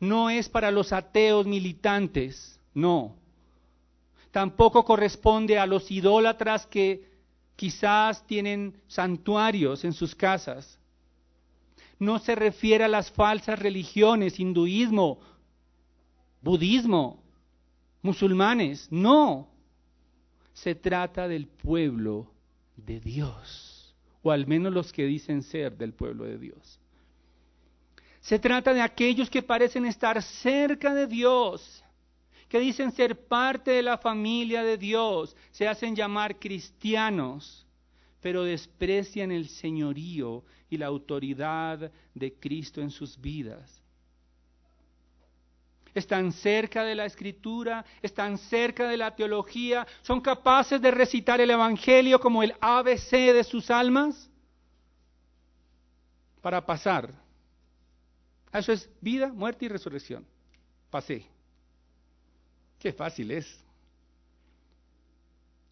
no 0.00 0.30
es 0.30 0.48
para 0.48 0.70
los 0.70 0.92
ateos 0.92 1.46
militantes, 1.46 2.60
no. 2.74 3.16
Tampoco 4.30 4.84
corresponde 4.84 5.58
a 5.58 5.66
los 5.66 5.90
idólatras 5.90 6.66
que 6.66 7.08
quizás 7.56 8.24
tienen 8.26 8.80
santuarios 8.86 9.84
en 9.84 9.92
sus 9.92 10.14
casas. 10.14 10.78
No 11.98 12.20
se 12.20 12.36
refiere 12.36 12.84
a 12.84 12.88
las 12.88 13.10
falsas 13.10 13.58
religiones, 13.58 14.38
hinduismo, 14.38 15.18
budismo, 16.40 17.20
musulmanes, 18.02 18.86
no. 18.92 19.48
Se 20.52 20.74
trata 20.74 21.26
del 21.26 21.48
pueblo 21.48 22.30
de 22.76 23.00
Dios, 23.00 23.94
o 24.22 24.30
al 24.30 24.46
menos 24.46 24.72
los 24.72 24.92
que 24.92 25.04
dicen 25.04 25.42
ser 25.42 25.76
del 25.76 25.92
pueblo 25.92 26.24
de 26.24 26.38
Dios. 26.38 26.80
Se 28.20 28.38
trata 28.38 28.74
de 28.74 28.80
aquellos 28.80 29.30
que 29.30 29.42
parecen 29.42 29.86
estar 29.86 30.22
cerca 30.22 30.94
de 30.94 31.06
Dios, 31.06 31.84
que 32.48 32.58
dicen 32.58 32.92
ser 32.92 33.26
parte 33.26 33.70
de 33.70 33.82
la 33.82 33.98
familia 33.98 34.62
de 34.62 34.76
Dios, 34.76 35.36
se 35.50 35.68
hacen 35.68 35.94
llamar 35.94 36.38
cristianos, 36.38 37.66
pero 38.20 38.42
desprecian 38.42 39.30
el 39.30 39.48
señorío 39.48 40.44
y 40.68 40.76
la 40.76 40.86
autoridad 40.86 41.90
de 42.14 42.34
Cristo 42.34 42.80
en 42.80 42.90
sus 42.90 43.20
vidas. 43.20 43.82
Están 45.94 46.32
cerca 46.32 46.84
de 46.84 46.94
la 46.94 47.06
escritura, 47.06 47.84
están 48.02 48.38
cerca 48.38 48.88
de 48.88 48.96
la 48.96 49.14
teología, 49.14 49.86
son 50.02 50.20
capaces 50.20 50.80
de 50.80 50.90
recitar 50.90 51.40
el 51.40 51.50
Evangelio 51.50 52.20
como 52.20 52.42
el 52.42 52.54
ABC 52.60 53.10
de 53.32 53.44
sus 53.44 53.70
almas 53.70 54.30
para 56.40 56.64
pasar 56.64 57.12
eso 58.52 58.72
es 58.72 58.88
vida, 59.00 59.32
muerte 59.32 59.66
y 59.66 59.68
resurrección. 59.68 60.26
Pasé. 60.90 61.26
Qué 62.78 62.92
fácil 62.92 63.30
es. 63.30 63.46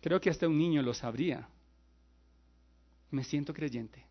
Creo 0.01 0.21
que 0.21 0.31
hasta 0.31 0.47
un 0.47 0.59
niño 0.59 0.83
lo 0.83 0.93
sabría. 0.93 1.49
Me 3.11 3.25
siento 3.25 3.55
creyente. 3.55 4.05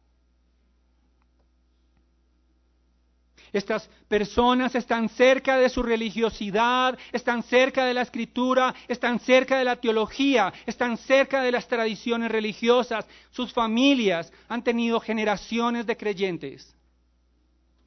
Estas 3.54 3.89
personas 4.10 4.75
están 4.75 5.08
cerca 5.08 5.58
de 5.58 5.69
su 5.69 5.82
religiosidad, 5.82 6.99
están 7.13 7.41
cerca 7.41 7.86
de 7.86 7.93
la 7.93 8.01
escritura, 8.01 8.75
están 8.86 9.21
cerca 9.21 9.58
de 9.58 9.63
la 9.63 9.78
teología, 9.78 10.51
están 10.65 10.97
cerca 10.97 11.41
de 11.41 11.54
las 11.54 11.65
tradiciones 11.65 12.30
religiosas. 12.30 13.08
Sus 13.32 13.54
familias 13.54 14.34
han 14.49 14.62
tenido 14.62 14.99
generaciones 14.99 15.86
de 15.86 15.95
creyentes. 15.95 16.74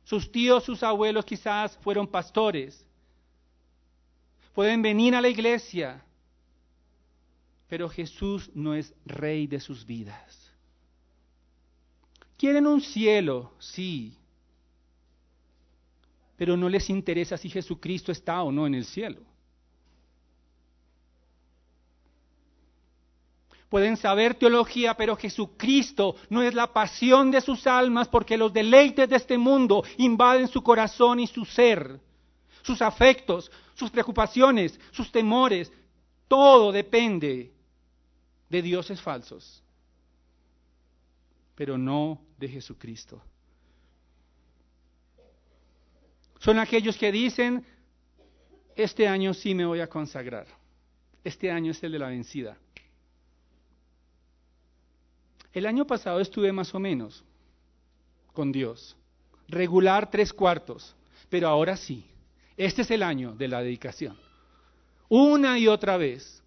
Sus 0.09 0.33
tíos, 0.33 0.65
sus 0.65 0.83
abuelos 0.83 1.27
quizás 1.27 1.77
fueron 1.83 2.07
pastores. 2.07 2.83
Pueden 4.55 4.81
venir 4.81 5.15
a 5.15 5.21
la 5.21 5.29
iglesia, 5.29 6.03
pero 7.69 7.91
Jesús 7.91 8.51
no 8.55 8.73
es 8.73 8.95
rey 9.05 9.47
de 9.47 9.61
sus 9.61 9.85
vidas. 9.85 10.51
Quieren 12.39 12.67
un 12.67 12.81
cielo, 12.81 13.53
sí, 13.59 14.17
pero 16.39 16.57
no 16.57 16.71
les 16.71 16.89
interesa 16.89 17.37
si 17.37 17.51
Jesucristo 17.51 18.11
está 18.11 18.43
o 18.43 18.51
no 18.51 18.67
en 18.67 18.77
el 18.77 18.87
cielo. 18.87 19.21
Pueden 23.69 23.99
saber 23.99 24.35
teología, 24.35 24.95
pero 24.95 25.15
Jesucristo 25.15 26.17
no 26.31 26.43
es 26.43 26.55
la 26.55 26.73
pasión 26.73 27.31
de 27.31 27.43
sus 27.43 27.67
almas 27.67 28.09
porque 28.09 28.39
los 28.39 28.53
deleites 28.53 29.09
de 29.09 29.17
este 29.17 29.37
mundo 29.37 29.85
invaden 29.99 30.49
su 30.49 30.63
corazón 30.63 31.21
y 31.21 31.27
su 31.27 31.45
ser, 31.45 32.01
sus 32.63 32.81
afectos, 32.81 33.51
sus 33.75 33.91
preocupaciones, 33.91 34.81
sus 34.91 35.13
temores. 35.13 35.71
Todo 36.29 36.73
depende 36.73 37.53
de 38.49 38.63
dioses 38.63 39.03
falsos, 39.03 39.63
pero 41.55 41.77
no 41.77 42.21
de 42.39 42.49
Jesucristo. 42.49 43.23
Son 46.39 46.59
aquellos 46.59 46.97
que 46.97 47.13
dicen, 47.13 47.67
este 48.75 49.07
año 49.07 49.35
sí 49.35 49.55
me 49.55 49.67
voy 49.67 49.81
a 49.81 49.89
consagrar, 49.89 50.47
este 51.23 51.51
año 51.51 51.73
es 51.73 51.83
el 51.83 51.93
de 51.93 51.99
la 51.99 52.09
vencida. 52.09 52.57
El 55.59 55.67
año 55.67 55.85
pasado 55.85 56.21
estuve 56.21 56.53
más 56.53 56.73
o 56.73 56.79
menos 56.79 57.25
con 58.33 58.53
Dios, 58.53 58.97
regular 59.49 60.09
tres 60.09 60.33
cuartos, 60.33 60.95
pero 61.29 61.49
ahora 61.49 61.77
sí, 61.77 62.07
este 62.57 62.83
es 62.83 62.91
el 62.93 63.03
año 63.03 63.33
de 63.33 63.49
la 63.49 63.61
dedicación. 63.61 64.17
Una 65.09 65.59
y 65.59 65.67
otra 65.67 65.97
vez. 65.97 66.41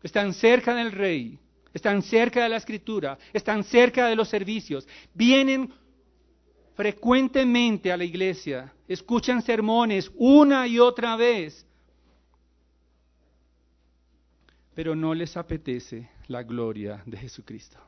Están 0.00 0.32
cerca 0.32 0.76
del 0.76 0.92
rey, 0.92 1.36
están 1.74 2.02
cerca 2.02 2.44
de 2.44 2.50
la 2.50 2.58
escritura, 2.58 3.18
están 3.32 3.64
cerca 3.64 4.06
de 4.06 4.14
los 4.14 4.28
servicios, 4.28 4.86
vienen 5.12 5.72
frecuentemente 6.76 7.90
a 7.90 7.96
la 7.96 8.04
iglesia, 8.04 8.72
escuchan 8.86 9.42
sermones 9.42 10.08
una 10.14 10.68
y 10.68 10.78
otra 10.78 11.16
vez, 11.16 11.66
pero 14.78 14.94
no 14.94 15.12
les 15.12 15.36
apetece 15.36 16.08
la 16.28 16.44
gloria 16.44 17.02
de 17.04 17.16
Jesucristo. 17.16 17.78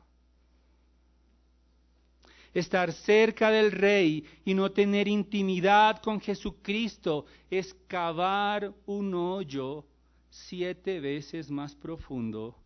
Estar 2.52 2.92
cerca 2.92 3.48
del 3.48 3.70
Rey 3.70 4.26
y 4.44 4.54
no 4.54 4.72
tener 4.72 5.06
intimidad 5.06 6.02
con 6.02 6.20
Jesucristo 6.20 7.26
es 7.48 7.72
cavar 7.86 8.74
un 8.86 9.14
hoyo 9.14 9.86
siete 10.30 10.98
veces 10.98 11.48
más 11.48 11.76
profundo 11.76 12.56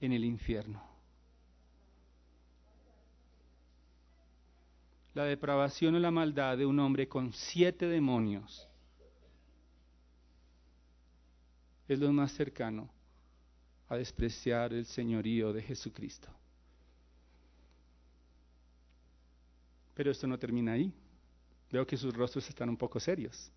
en 0.00 0.12
el 0.12 0.24
infierno. 0.24 0.80
La 5.14 5.24
depravación 5.24 5.96
o 5.96 5.98
la 5.98 6.12
maldad 6.12 6.58
de 6.58 6.64
un 6.66 6.78
hombre 6.78 7.08
con 7.08 7.32
siete 7.32 7.88
demonios 7.88 8.68
es 11.88 11.98
lo 11.98 12.12
más 12.12 12.30
cercano 12.30 12.88
a 13.92 13.98
despreciar 13.98 14.72
el 14.72 14.86
señorío 14.86 15.52
de 15.52 15.60
Jesucristo. 15.60 16.26
Pero 19.92 20.10
esto 20.10 20.26
no 20.26 20.38
termina 20.38 20.72
ahí. 20.72 20.90
Veo 21.70 21.86
que 21.86 21.98
sus 21.98 22.14
rostros 22.14 22.48
están 22.48 22.70
un 22.70 22.76
poco 22.78 22.98
serios. 22.98 23.50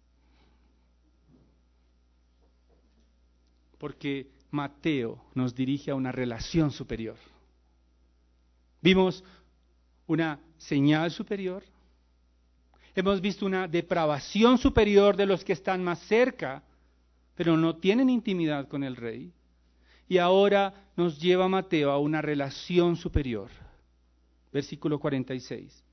Porque 3.78 4.30
Mateo 4.52 5.24
nos 5.34 5.56
dirige 5.56 5.92
a 5.92 5.96
una 5.96 6.12
relación 6.12 6.70
superior. 6.70 7.16
Vimos 8.82 9.24
una 10.06 10.42
señal 10.58 11.12
superior. 11.12 11.64
Hemos 12.94 13.22
visto 13.22 13.46
una 13.46 13.70
depravación 13.70 14.58
superior 14.58 15.16
de 15.16 15.28
los 15.28 15.46
que 15.46 15.54
están 15.54 15.82
más 15.82 16.00
cerca, 16.00 16.62
pero 17.36 17.56
no 17.56 17.78
tienen 17.78 18.10
intimidad 18.10 18.68
con 18.68 18.84
el 18.84 18.98
rey. 18.98 19.32
Y 20.08 20.18
ahora 20.18 20.74
nos 20.95 21.20
lleva 21.20 21.47
Mateo 21.47 21.91
a 21.91 21.99
una 21.99 22.22
relación 22.22 22.95
superior. 22.95 23.49
Versículo 24.51 24.99
46. 24.99 25.84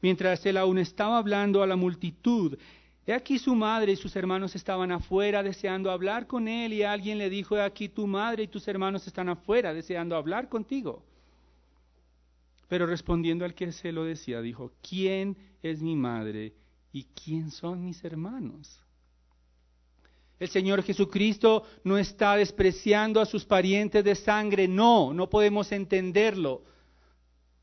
Mientras 0.00 0.44
él 0.46 0.56
aún 0.56 0.78
estaba 0.78 1.18
hablando 1.18 1.62
a 1.62 1.66
la 1.66 1.76
multitud, 1.76 2.58
he 3.06 3.12
aquí 3.12 3.38
su 3.38 3.54
madre 3.54 3.92
y 3.92 3.96
sus 3.96 4.14
hermanos 4.16 4.54
estaban 4.54 4.90
afuera 4.92 5.42
deseando 5.42 5.90
hablar 5.90 6.26
con 6.26 6.48
él 6.48 6.72
y 6.72 6.82
alguien 6.82 7.18
le 7.18 7.30
dijo, 7.30 7.56
he 7.56 7.62
aquí 7.62 7.88
tu 7.88 8.06
madre 8.06 8.44
y 8.44 8.48
tus 8.48 8.66
hermanos 8.68 9.06
están 9.06 9.28
afuera 9.28 9.72
deseando 9.72 10.16
hablar 10.16 10.48
contigo. 10.48 11.02
Pero 12.68 12.86
respondiendo 12.86 13.44
al 13.44 13.54
que 13.54 13.70
se 13.70 13.92
lo 13.92 14.04
decía, 14.04 14.40
dijo, 14.40 14.72
¿quién 14.88 15.36
es 15.62 15.82
mi 15.82 15.94
madre 15.94 16.54
y 16.92 17.04
quién 17.04 17.50
son 17.50 17.84
mis 17.84 18.02
hermanos? 18.04 18.80
El 20.42 20.48
Señor 20.48 20.82
Jesucristo 20.82 21.62
no 21.84 21.96
está 21.96 22.34
despreciando 22.34 23.20
a 23.20 23.26
sus 23.26 23.44
parientes 23.44 24.02
de 24.02 24.16
sangre, 24.16 24.66
no, 24.66 25.14
no 25.14 25.30
podemos 25.30 25.70
entenderlo. 25.70 26.64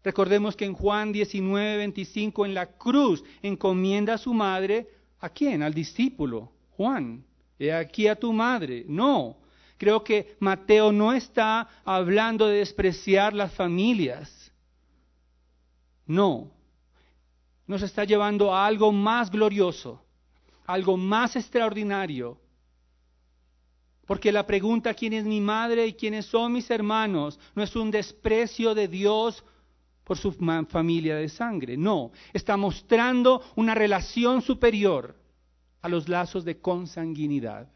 Recordemos 0.01 0.55
que 0.55 0.63
en 0.63 0.71
Juan 0.71 1.11
19, 1.11 1.75
25 1.75 2.45
en 2.45 2.53
la 2.53 2.67
cruz 2.77 3.21
encomienda 3.41 4.13
a 4.13 4.17
su 4.17 4.33
madre, 4.33 4.87
¿a 5.19 5.27
quién? 5.27 5.61
Al 5.61 5.73
discípulo, 5.73 6.53
Juan. 6.77 7.25
He 7.59 7.73
aquí 7.73 8.07
a 8.07 8.15
tu 8.15 8.31
madre. 8.31 8.85
No, 8.87 9.35
creo 9.77 10.01
que 10.01 10.37
Mateo 10.39 10.93
no 10.93 11.11
está 11.11 11.67
hablando 11.83 12.47
de 12.47 12.59
despreciar 12.59 13.33
las 13.33 13.53
familias. 13.53 14.53
No, 16.05 16.49
nos 17.67 17.81
está 17.81 18.05
llevando 18.05 18.55
a 18.55 18.65
algo 18.65 18.93
más 18.93 19.29
glorioso, 19.29 20.01
algo 20.65 20.95
más 20.95 21.35
extraordinario. 21.35 22.39
Porque 24.09 24.31
la 24.31 24.47
pregunta 24.47 24.95
quién 24.95 25.13
es 25.13 25.23
mi 25.23 25.39
madre 25.39 25.85
y 25.85 25.93
quiénes 25.93 26.25
son 26.25 26.51
mis 26.51 26.71
hermanos 26.71 27.39
no 27.53 27.61
es 27.61 27.75
un 27.75 27.91
desprecio 27.91 28.73
de 28.73 28.87
Dios 28.87 29.43
por 30.03 30.17
su 30.17 30.31
familia 30.31 31.17
de 31.17 31.29
sangre. 31.29 31.77
No, 31.77 32.11
está 32.33 32.57
mostrando 32.57 33.43
una 33.55 33.75
relación 33.75 34.41
superior 34.41 35.15
a 35.83 35.89
los 35.89 36.09
lazos 36.09 36.43
de 36.43 36.59
consanguinidad. 36.59 37.67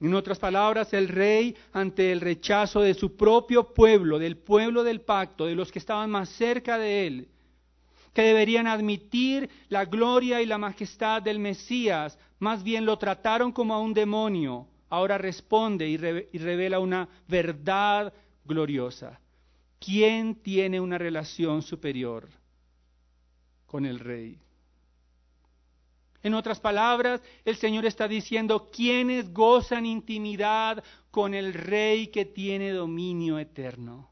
En 0.00 0.14
otras 0.14 0.40
palabras, 0.40 0.92
el 0.94 1.06
rey, 1.06 1.54
ante 1.72 2.10
el 2.10 2.20
rechazo 2.20 2.80
de 2.80 2.94
su 2.94 3.14
propio 3.14 3.72
pueblo, 3.72 4.18
del 4.18 4.36
pueblo 4.36 4.82
del 4.82 5.02
pacto, 5.02 5.46
de 5.46 5.54
los 5.54 5.70
que 5.70 5.78
estaban 5.78 6.10
más 6.10 6.28
cerca 6.28 6.76
de 6.76 7.06
él, 7.06 7.28
que 8.12 8.22
deberían 8.22 8.66
admitir 8.66 9.48
la 9.68 9.84
gloria 9.84 10.42
y 10.42 10.46
la 10.46 10.58
majestad 10.58 11.22
del 11.22 11.38
Mesías, 11.38 12.18
más 12.40 12.62
bien 12.64 12.86
lo 12.86 12.98
trataron 12.98 13.52
como 13.52 13.74
a 13.74 13.78
un 13.78 13.94
demonio, 13.94 14.66
ahora 14.88 15.18
responde 15.18 15.88
y, 15.88 15.96
revela 15.96 16.80
una 16.80 17.08
verdad 17.28 18.12
gloriosa. 18.44 19.20
¿Quién 19.78 20.34
tiene 20.34 20.80
una 20.80 20.98
relación 20.98 21.62
superior 21.62 22.28
con 23.66 23.86
el 23.86 23.98
rey? 23.98 24.38
En 26.22 26.34
otras 26.34 26.60
palabras, 26.60 27.22
el 27.44 27.56
Señor 27.56 27.86
está 27.86 28.08
diciendo, 28.08 28.70
¿quiénes 28.70 29.32
gozan 29.32 29.86
intimidad 29.86 30.82
con 31.10 31.34
el 31.34 31.54
rey 31.54 32.08
que 32.08 32.24
tiene 32.24 32.72
dominio 32.72 33.38
eterno? 33.38 34.10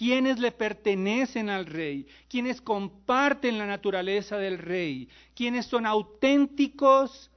¿Quiénes 0.00 0.38
le 0.38 0.50
pertenecen 0.50 1.50
al 1.50 1.66
rey? 1.66 2.06
¿Quiénes 2.26 2.62
comparten 2.62 3.58
la 3.58 3.66
naturaleza 3.66 4.38
del 4.38 4.56
rey? 4.56 5.10
¿Quiénes 5.34 5.66
son 5.66 5.84
auténticos 5.84 7.30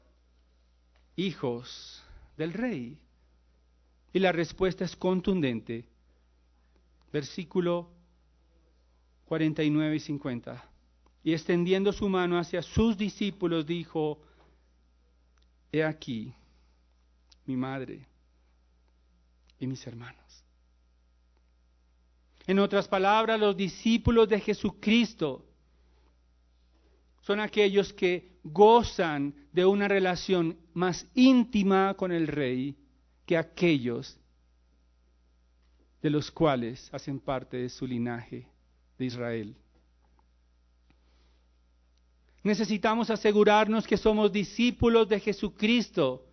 hijos 1.18 2.02
del 2.38 2.54
rey? 2.54 2.98
Y 4.14 4.20
la 4.20 4.32
respuesta 4.32 4.86
es 4.86 4.96
contundente. 4.96 5.84
Versículo 7.12 7.92
49 9.26 9.98
y 9.98 10.00
50. 10.00 10.64
Y 11.22 11.34
extendiendo 11.34 11.92
su 11.92 12.08
mano 12.08 12.40
hacia 12.40 12.62
sus 12.62 12.98
discípulos, 12.98 13.66
dijo, 13.66 14.22
He 15.70 15.84
aquí 15.84 16.34
mi 17.46 17.58
madre 17.58 18.08
y 19.60 19.68
mis 19.68 19.86
hermanos. 19.86 20.23
En 22.46 22.60
otras 22.60 22.88
palabras, 22.88 23.40
los 23.40 23.56
discípulos 23.56 24.28
de 24.28 24.40
Jesucristo 24.40 25.46
son 27.22 27.40
aquellos 27.40 27.94
que 27.94 28.40
gozan 28.44 29.34
de 29.54 29.66
una 29.66 29.88
relación 29.88 30.58
más 30.74 31.08
íntima 31.16 31.94
con 31.94 32.12
el 32.12 32.28
Rey 32.28 32.76
que 33.26 33.38
aquellos 33.38 34.20
de 36.02 36.10
los 36.10 36.30
cuales 36.30 36.94
hacen 36.94 37.20
parte 37.20 37.56
de 37.56 37.70
su 37.70 37.88
linaje 37.88 38.46
de 38.98 39.06
Israel. 39.06 39.56
Necesitamos 42.44 43.10
asegurarnos 43.10 43.88
que 43.88 43.96
somos 43.96 44.30
discípulos 44.30 45.08
de 45.08 45.22
Jesucristo. 45.22 46.26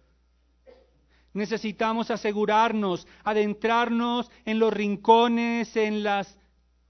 Necesitamos 1.32 2.10
asegurarnos, 2.10 3.06
adentrarnos 3.22 4.30
en 4.44 4.58
los 4.58 4.72
rincones, 4.72 5.76
en 5.76 6.02
las 6.02 6.36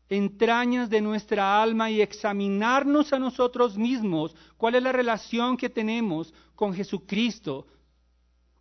entrañas 0.09 0.91
de 0.91 1.01
nuestra 1.01 1.62
alma 1.62 1.91
y 1.91 2.01
examinarnos 2.01 3.12
a 3.12 3.18
nosotros 3.18 3.76
mismos. 3.76 4.34
Cuál 4.57 4.74
es 4.76 4.82
la 4.82 4.93
relación 4.93 5.57
que 5.57 5.68
tenemos 5.68 6.32
con 6.55 6.74
Jesucristo, 6.74 7.66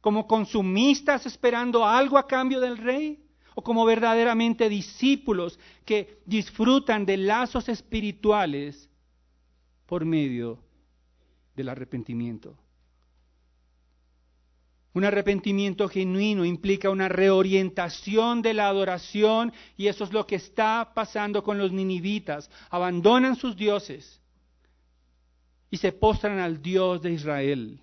como 0.01 0.27
consumistas 0.27 1.25
esperando 1.25 1.85
algo 1.85 2.17
a 2.17 2.27
cambio 2.27 2.59
del 2.59 2.77
rey 2.77 3.23
o 3.55 3.63
como 3.63 3.83
verdaderamente 3.85 4.69
discípulos 4.69 5.59
que 5.85 6.21
disfrutan 6.25 7.05
de 7.05 7.17
lazos 7.17 7.67
espirituales 7.67 8.89
por 9.85 10.05
medio 10.05 10.59
del 11.55 11.69
arrepentimiento. 11.69 12.55
Un 14.93 15.05
arrepentimiento 15.05 15.87
genuino 15.87 16.43
implica 16.43 16.89
una 16.89 17.07
reorientación 17.07 18.41
de 18.41 18.55
la 18.55 18.67
adoración 18.67 19.53
y 19.77 19.87
eso 19.87 20.03
es 20.03 20.11
lo 20.11 20.25
que 20.25 20.35
está 20.35 20.93
pasando 20.95 21.43
con 21.43 21.59
los 21.59 21.71
ninivitas. 21.71 22.49
Abandonan 22.71 23.35
sus 23.35 23.55
dioses 23.55 24.19
y 25.69 25.77
se 25.77 25.91
postran 25.91 26.39
al 26.39 26.61
Dios 26.61 27.01
de 27.03 27.11
Israel. 27.11 27.79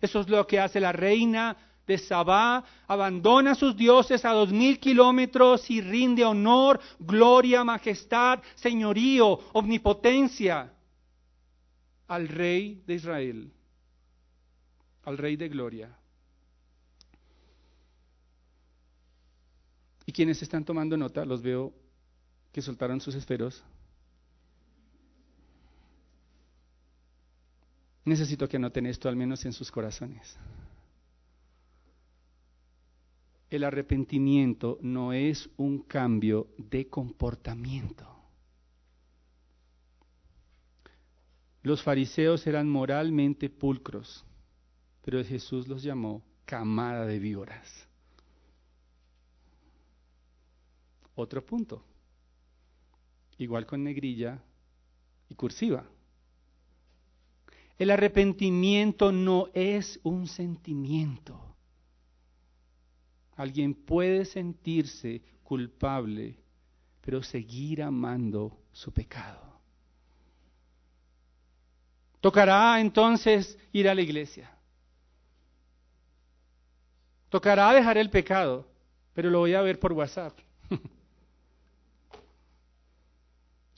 Eso 0.00 0.20
es 0.20 0.28
lo 0.28 0.44
que 0.46 0.58
hace 0.58 0.80
la 0.80 0.90
reina 0.90 1.56
de 1.86 1.96
Sabá, 1.98 2.64
abandona 2.86 3.54
sus 3.54 3.76
dioses 3.76 4.24
a 4.24 4.32
dos 4.32 4.52
mil 4.52 4.78
kilómetros 4.80 5.70
y 5.70 5.80
rinde 5.80 6.24
honor, 6.24 6.80
gloria, 6.98 7.64
majestad, 7.64 8.40
señorío, 8.54 9.38
omnipotencia 9.52 10.72
al 12.08 12.28
rey 12.28 12.82
de 12.86 12.94
Israel, 12.94 13.52
al 15.04 15.18
rey 15.18 15.36
de 15.36 15.48
gloria. 15.48 16.01
Y 20.12 20.14
quienes 20.14 20.42
están 20.42 20.62
tomando 20.62 20.94
nota, 20.98 21.24
los 21.24 21.40
veo 21.40 21.72
que 22.52 22.60
soltaron 22.60 23.00
sus 23.00 23.14
esferos. 23.14 23.64
Necesito 28.04 28.46
que 28.46 28.58
anoten 28.58 28.84
esto 28.84 29.08
al 29.08 29.16
menos 29.16 29.42
en 29.46 29.54
sus 29.54 29.70
corazones. 29.70 30.36
El 33.48 33.64
arrepentimiento 33.64 34.76
no 34.82 35.14
es 35.14 35.48
un 35.56 35.78
cambio 35.78 36.48
de 36.58 36.90
comportamiento. 36.90 38.06
Los 41.62 41.82
fariseos 41.82 42.46
eran 42.46 42.68
moralmente 42.68 43.48
pulcros, 43.48 44.26
pero 45.00 45.24
Jesús 45.24 45.68
los 45.68 45.82
llamó 45.82 46.22
camada 46.44 47.06
de 47.06 47.18
víboras. 47.18 47.88
Otro 51.14 51.44
punto, 51.44 51.84
igual 53.38 53.66
con 53.66 53.84
negrilla 53.84 54.42
y 55.28 55.34
cursiva. 55.34 55.84
El 57.78 57.90
arrepentimiento 57.90 59.12
no 59.12 59.48
es 59.54 59.98
un 60.02 60.26
sentimiento. 60.26 61.56
Alguien 63.36 63.74
puede 63.74 64.24
sentirse 64.24 65.22
culpable, 65.42 66.38
pero 67.00 67.22
seguir 67.22 67.82
amando 67.82 68.58
su 68.72 68.92
pecado. 68.92 69.60
Tocará 72.20 72.80
entonces 72.80 73.58
ir 73.72 73.88
a 73.88 73.94
la 73.94 74.02
iglesia. 74.02 74.50
Tocará 77.30 77.72
dejar 77.72 77.98
el 77.98 78.10
pecado, 78.10 78.68
pero 79.12 79.28
lo 79.28 79.40
voy 79.40 79.54
a 79.54 79.62
ver 79.62 79.80
por 79.80 79.92
WhatsApp. 79.92 80.38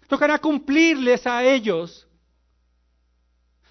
Tocará 0.09 0.38
cumplirles 0.38 1.26
a 1.26 1.44
ellos 1.44 2.07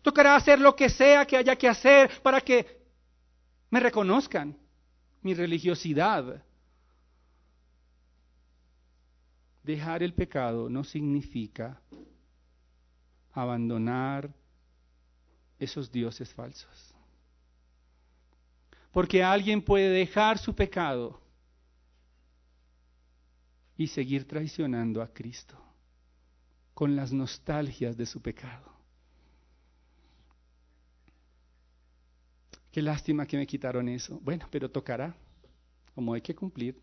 Tocará 0.04 0.36
hacer 0.36 0.60
lo 0.60 0.76
que 0.76 0.90
sea 0.90 1.26
que 1.26 1.38
haya 1.38 1.56
que 1.56 1.68
hacer 1.68 2.22
para 2.22 2.42
que 2.42 2.84
me 3.70 3.80
reconozcan 3.80 4.56
mi 5.22 5.34
religiosidad. 5.34 6.44
Dejar 9.64 10.04
el 10.04 10.14
pecado 10.14 10.70
no 10.70 10.84
significa 10.84 11.82
abandonar 13.32 14.30
esos 15.58 15.90
dioses 15.90 16.34
falsos. 16.34 16.94
Porque 18.92 19.24
alguien 19.24 19.62
puede 19.62 19.90
dejar 19.90 20.38
su 20.38 20.54
pecado 20.54 21.22
y 23.78 23.88
seguir 23.88 24.28
traicionando 24.28 25.02
a 25.02 25.08
Cristo 25.08 25.58
con 26.74 26.96
las 26.96 27.12
nostalgias 27.12 27.98
de 27.98 28.06
su 28.06 28.22
pecado. 28.22 28.74
Qué 32.72 32.82
lástima 32.82 33.28
que 33.28 33.38
me 33.38 33.46
quitaron 33.46 33.88
eso. 33.88 34.20
Bueno, 34.24 34.48
pero 34.50 34.70
tocará, 34.70 35.16
como 35.94 36.14
hay 36.14 36.22
que 36.22 36.34
cumplir. 36.34 36.82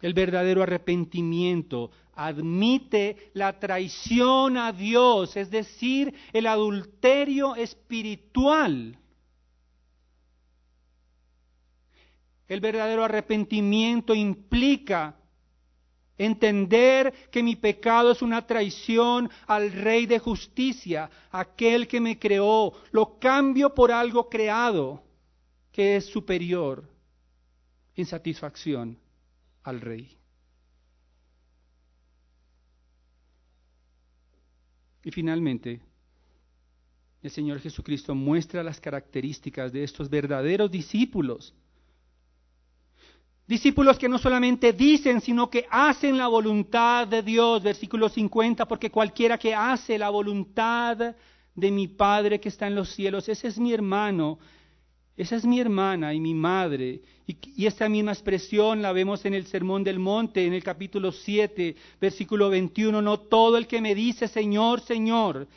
El 0.00 0.14
verdadero 0.14 0.62
arrepentimiento 0.62 1.90
admite 2.14 3.30
la 3.34 3.58
traición 3.58 4.56
a 4.56 4.72
Dios, 4.72 5.36
es 5.36 5.50
decir, 5.50 6.14
el 6.32 6.46
adulterio 6.46 7.56
espiritual. 7.56 8.98
El 12.46 12.60
verdadero 12.60 13.04
arrepentimiento 13.04 14.14
implica 14.14 15.17
entender 16.18 17.14
que 17.30 17.42
mi 17.42 17.56
pecado 17.56 18.10
es 18.10 18.20
una 18.20 18.46
traición 18.46 19.30
al 19.46 19.72
Rey 19.72 20.06
de 20.06 20.18
justicia, 20.18 21.08
aquel 21.30 21.86
que 21.88 22.00
me 22.00 22.18
creó. 22.18 22.74
Lo 22.90 23.18
cambio 23.18 23.72
por 23.74 23.92
algo 23.92 24.28
creado 24.28 25.02
que 25.72 25.96
es 25.96 26.06
superior 26.06 26.84
en 27.94 28.04
satisfacción 28.04 28.98
al 29.62 29.80
Rey. 29.80 30.18
Y 35.04 35.10
finalmente, 35.10 35.80
el 37.22 37.30
Señor 37.30 37.60
Jesucristo 37.60 38.14
muestra 38.14 38.62
las 38.62 38.80
características 38.80 39.72
de 39.72 39.84
estos 39.84 40.10
verdaderos 40.10 40.70
discípulos. 40.70 41.54
Discípulos 43.48 43.98
que 43.98 44.10
no 44.10 44.18
solamente 44.18 44.74
dicen, 44.74 45.22
sino 45.22 45.48
que 45.48 45.64
hacen 45.70 46.18
la 46.18 46.28
voluntad 46.28 47.08
de 47.08 47.22
Dios, 47.22 47.62
versículo 47.62 48.10
50, 48.10 48.68
porque 48.68 48.90
cualquiera 48.90 49.38
que 49.38 49.54
hace 49.54 49.96
la 49.96 50.10
voluntad 50.10 51.14
de 51.54 51.70
mi 51.70 51.88
Padre 51.88 52.40
que 52.40 52.50
está 52.50 52.66
en 52.66 52.74
los 52.74 52.90
cielos, 52.90 53.26
ese 53.26 53.48
es 53.48 53.58
mi 53.58 53.72
hermano, 53.72 54.38
esa 55.16 55.36
es 55.36 55.46
mi 55.46 55.60
hermana 55.60 56.12
y 56.12 56.20
mi 56.20 56.34
madre. 56.34 57.00
Y, 57.26 57.64
esta 57.64 57.88
misma 57.88 58.12
expresión 58.12 58.82
la 58.82 58.92
vemos 58.92 59.24
en 59.24 59.32
el 59.32 59.46
Sermón 59.46 59.82
del 59.82 59.98
Monte, 59.98 60.44
en 60.44 60.52
el 60.52 60.62
capítulo 60.62 61.10
7, 61.10 61.74
versículo 61.98 62.50
21. 62.50 63.00
No 63.00 63.18
todo 63.18 63.56
el 63.56 63.66
que 63.66 63.80
me 63.80 63.94
dice 63.94 64.28
Señor, 64.28 64.80
Señor, 64.82 65.48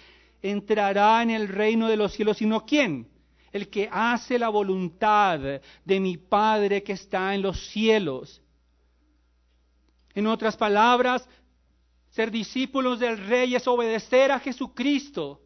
entrará 0.42 1.22
en 1.24 1.32
el 1.32 1.50
reino 1.50 1.90
de 1.90 1.98
los 1.98 2.14
cielos, 2.14 2.38
sino 2.38 2.66
quién? 2.66 3.11
El 3.52 3.70
que 3.70 3.90
hace 3.92 4.40
la 4.40 4.50
voluntad 4.50 5.40
de 5.40 6.00
mi 6.00 6.18
Padre 6.18 6.84
que 6.84 6.94
está 6.94 7.34
en 7.36 7.42
los 7.42 7.68
cielos. 7.70 8.42
En 10.14 10.28
otras 10.28 10.56
palabras, 10.58 11.28
ser 12.10 12.32
discípulos 12.32 13.00
del 13.00 13.18
Rey 13.18 13.56
es 13.56 13.68
obedecer 13.68 14.32
a 14.32 14.40
Jesucristo 14.40 15.42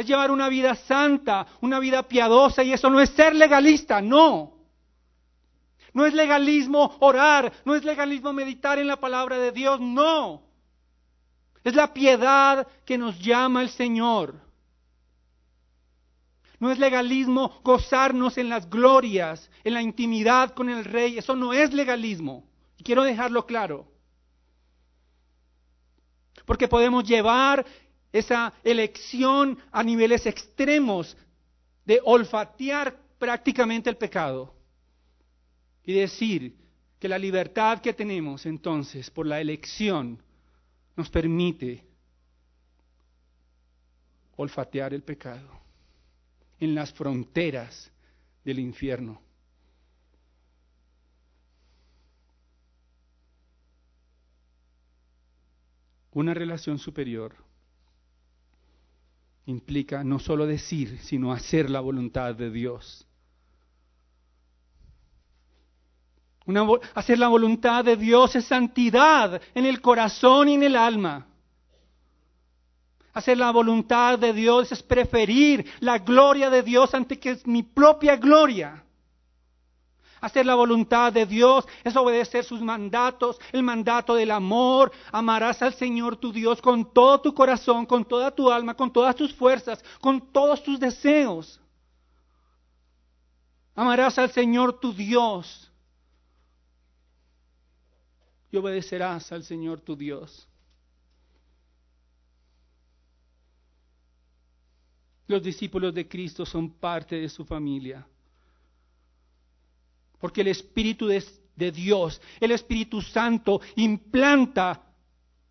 es 0.00 0.06
llevar 0.06 0.30
una 0.30 0.48
vida 0.48 0.74
santa, 0.74 1.46
una 1.60 1.78
vida 1.78 2.02
piadosa, 2.02 2.62
y 2.62 2.72
eso 2.72 2.88
no 2.88 3.00
es 3.00 3.10
ser 3.10 3.34
legalista, 3.34 4.00
no. 4.00 4.54
No 5.92 6.06
es 6.06 6.14
legalismo 6.14 6.96
orar, 7.00 7.52
no 7.66 7.74
es 7.74 7.84
legalismo 7.84 8.32
meditar 8.32 8.78
en 8.78 8.86
la 8.86 8.96
palabra 8.96 9.38
de 9.38 9.52
Dios, 9.52 9.78
no. 9.78 10.42
Es 11.62 11.74
la 11.74 11.92
piedad 11.92 12.66
que 12.86 12.96
nos 12.96 13.18
llama 13.18 13.60
el 13.60 13.68
Señor. 13.68 14.36
No 16.60 16.70
es 16.70 16.78
legalismo 16.78 17.58
gozarnos 17.64 18.36
en 18.36 18.50
las 18.50 18.68
glorias, 18.68 19.50
en 19.64 19.72
la 19.74 19.82
intimidad 19.82 20.50
con 20.54 20.68
el 20.68 20.84
Rey, 20.84 21.16
eso 21.16 21.34
no 21.34 21.54
es 21.54 21.72
legalismo. 21.72 22.44
Y 22.76 22.84
quiero 22.84 23.02
dejarlo 23.02 23.46
claro. 23.46 23.90
Porque 26.44 26.68
podemos 26.68 27.04
llevar 27.04 27.64
esa 28.12 28.52
elección 28.62 29.58
a 29.72 29.82
niveles 29.82 30.26
extremos 30.26 31.16
de 31.86 31.98
olfatear 32.04 32.94
prácticamente 33.18 33.88
el 33.88 33.96
pecado 33.96 34.54
y 35.82 35.94
decir 35.94 36.56
que 36.98 37.08
la 37.08 37.18
libertad 37.18 37.80
que 37.80 37.94
tenemos 37.94 38.44
entonces 38.44 39.10
por 39.10 39.26
la 39.26 39.40
elección 39.40 40.22
nos 40.94 41.08
permite 41.08 41.86
olfatear 44.36 44.92
el 44.92 45.02
pecado 45.02 45.60
en 46.60 46.74
las 46.74 46.92
fronteras 46.92 47.90
del 48.44 48.58
infierno. 48.58 49.20
Una 56.12 56.34
relación 56.34 56.78
superior 56.78 57.34
implica 59.46 60.04
no 60.04 60.18
solo 60.18 60.46
decir, 60.46 60.98
sino 61.00 61.32
hacer 61.32 61.70
la 61.70 61.80
voluntad 61.80 62.34
de 62.34 62.50
Dios. 62.50 63.06
hacer 66.94 67.18
la 67.18 67.28
voluntad 67.28 67.84
de 67.84 67.96
Dios 67.96 68.34
es 68.34 68.44
santidad 68.44 69.40
en 69.54 69.66
el 69.66 69.80
corazón 69.80 70.48
y 70.48 70.54
en 70.54 70.64
el 70.64 70.76
alma. 70.76 71.29
Hacer 73.12 73.38
la 73.38 73.50
voluntad 73.50 74.18
de 74.18 74.32
Dios 74.32 74.70
es 74.70 74.82
preferir 74.82 75.66
la 75.80 75.98
gloria 75.98 76.48
de 76.48 76.62
Dios 76.62 76.94
ante 76.94 77.18
que 77.18 77.38
mi 77.44 77.62
propia 77.62 78.16
gloria. 78.16 78.84
Hacer 80.20 80.44
la 80.44 80.54
voluntad 80.54 81.12
de 81.12 81.24
Dios 81.24 81.66
es 81.82 81.96
obedecer 81.96 82.44
sus 82.44 82.60
mandatos, 82.60 83.40
el 83.52 83.62
mandato 83.62 84.14
del 84.14 84.30
amor. 84.30 84.92
Amarás 85.10 85.62
al 85.62 85.74
Señor 85.74 86.16
tu 86.16 86.30
Dios 86.30 86.60
con 86.60 86.92
todo 86.92 87.20
tu 87.20 87.34
corazón, 87.34 87.86
con 87.86 88.04
toda 88.04 88.30
tu 88.30 88.50
alma, 88.50 88.74
con 88.74 88.92
todas 88.92 89.16
tus 89.16 89.34
fuerzas, 89.34 89.82
con 90.00 90.32
todos 90.32 90.62
tus 90.62 90.78
deseos. 90.78 91.58
Amarás 93.74 94.18
al 94.18 94.30
Señor 94.30 94.78
tu 94.78 94.92
Dios 94.92 95.70
y 98.52 98.56
obedecerás 98.56 99.32
al 99.32 99.42
Señor 99.42 99.80
tu 99.80 99.96
Dios. 99.96 100.49
Los 105.30 105.44
discípulos 105.44 105.94
de 105.94 106.08
Cristo 106.08 106.44
son 106.44 106.72
parte 106.72 107.14
de 107.14 107.28
su 107.28 107.44
familia. 107.44 108.04
Porque 110.18 110.40
el 110.40 110.48
Espíritu 110.48 111.06
de, 111.06 111.70
Dios, 111.70 112.20
el 112.40 112.50
Espíritu 112.50 113.00
Santo, 113.00 113.60
implanta 113.76 114.92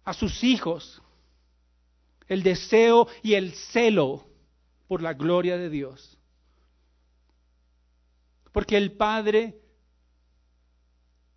a 0.03 0.13
sus 0.13 0.43
hijos 0.43 1.01
el 2.27 2.43
deseo 2.43 3.07
y 3.23 3.35
el 3.35 3.53
celo 3.53 4.27
por 4.89 5.01
la 5.01 5.13
gloria 5.13 5.55
de 5.55 5.69
Dios. 5.69 6.17
Porque 8.51 8.75
el 8.75 8.91
Padre 8.91 9.61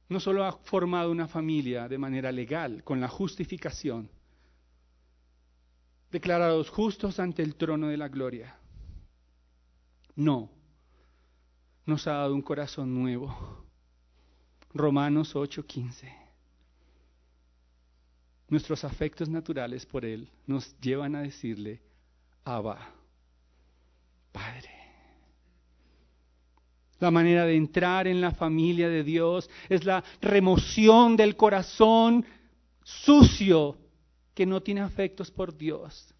no 0.08 0.18
solo 0.18 0.44
ha 0.44 0.50
formado 0.64 1.12
una 1.12 1.28
familia 1.28 1.86
de 1.86 1.96
manera 1.96 2.32
legal, 2.32 2.82
con 2.82 3.00
la 3.00 3.06
justificación, 3.06 4.10
declarados 6.12 6.68
justos 6.68 7.18
ante 7.18 7.42
el 7.42 7.56
trono 7.56 7.88
de 7.88 7.96
la 7.96 8.08
gloria. 8.08 8.54
No, 10.14 10.50
nos 11.86 12.06
ha 12.06 12.12
dado 12.12 12.34
un 12.34 12.42
corazón 12.42 12.94
nuevo. 12.94 13.66
Romanos 14.74 15.34
8:15. 15.34 16.14
Nuestros 18.48 18.84
afectos 18.84 19.30
naturales 19.30 19.86
por 19.86 20.04
Él 20.04 20.28
nos 20.46 20.78
llevan 20.80 21.16
a 21.16 21.22
decirle, 21.22 21.80
Abba, 22.44 22.92
Padre. 24.30 24.70
La 27.00 27.10
manera 27.10 27.46
de 27.46 27.56
entrar 27.56 28.06
en 28.06 28.20
la 28.20 28.32
familia 28.32 28.88
de 28.88 29.02
Dios 29.02 29.48
es 29.68 29.84
la 29.84 30.04
remoción 30.20 31.16
del 31.16 31.34
corazón 31.36 32.24
sucio 32.84 33.81
que 34.34 34.46
no 34.46 34.62
tiene 34.62 34.80
afectos 34.80 35.30
por 35.30 35.56
Dios 35.56 36.14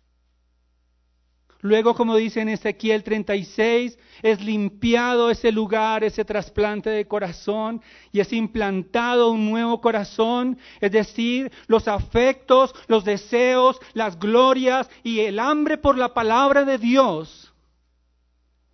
Luego, 1.63 1.95
como 1.95 2.17
dice 2.17 2.41
en 2.41 2.49
Ezequiel 2.49 3.05
36, 3.05 3.97
es 4.21 4.41
limpiado 4.45 5.31
ese 5.31 5.53
lugar, 5.53 6.03
ese 6.03 6.25
trasplante 6.25 6.91
de 6.91 7.07
corazón, 7.07 7.81
y 8.11 8.19
es 8.19 8.33
implantado 8.33 9.31
un 9.31 9.49
nuevo 9.49 9.81
corazón, 9.81 10.59
es 10.81 10.91
decir, 10.91 11.53
los 11.69 11.87
afectos, 11.87 12.75
los 12.89 13.05
deseos, 13.05 13.79
las 13.95 14.19
glorias 14.19 14.91
y 15.05 15.21
el 15.21 15.39
hambre 15.39 15.79
por 15.79 15.97
la 15.97 16.13
palabra 16.13 16.65
de 16.65 16.79
Dios. 16.79 17.55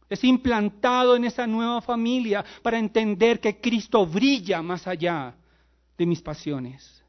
Es 0.08 0.24
implantado 0.24 1.14
en 1.14 1.26
esa 1.26 1.46
nueva 1.46 1.82
familia 1.82 2.42
para 2.62 2.78
entender 2.78 3.38
que 3.38 3.60
Cristo 3.60 4.06
brilla 4.06 4.62
más 4.62 4.86
allá 4.86 5.34
de 5.98 6.06
mis 6.06 6.22
pasiones. 6.22 7.04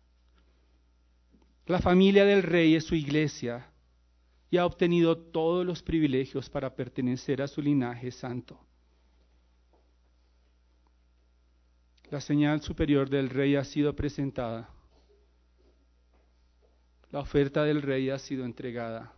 La 1.70 1.80
familia 1.80 2.26
del 2.26 2.41
rey 2.41 2.74
es 2.74 2.84
su 2.84 2.95
iglesia 2.95 3.70
y 4.49 4.57
ha 4.57 4.65
obtenido 4.65 5.15
todos 5.15 5.63
los 5.63 5.84
privilegios 5.84 6.49
para 6.49 6.76
pertenecer 6.76 7.43
a 7.43 7.47
su 7.47 7.61
linaje 7.61 8.09
santo. 8.09 8.59
La 12.09 12.22
señal 12.22 12.63
superior 12.63 13.07
del 13.07 13.30
rey 13.30 13.55
ha 13.55 13.63
sido 13.63 13.95
presentada. 13.95 14.67
La 17.11 17.20
oferta 17.20 17.63
del 17.63 17.84
rey 17.84 18.09
ha 18.09 18.17
sido 18.17 18.45
entregada. 18.45 19.13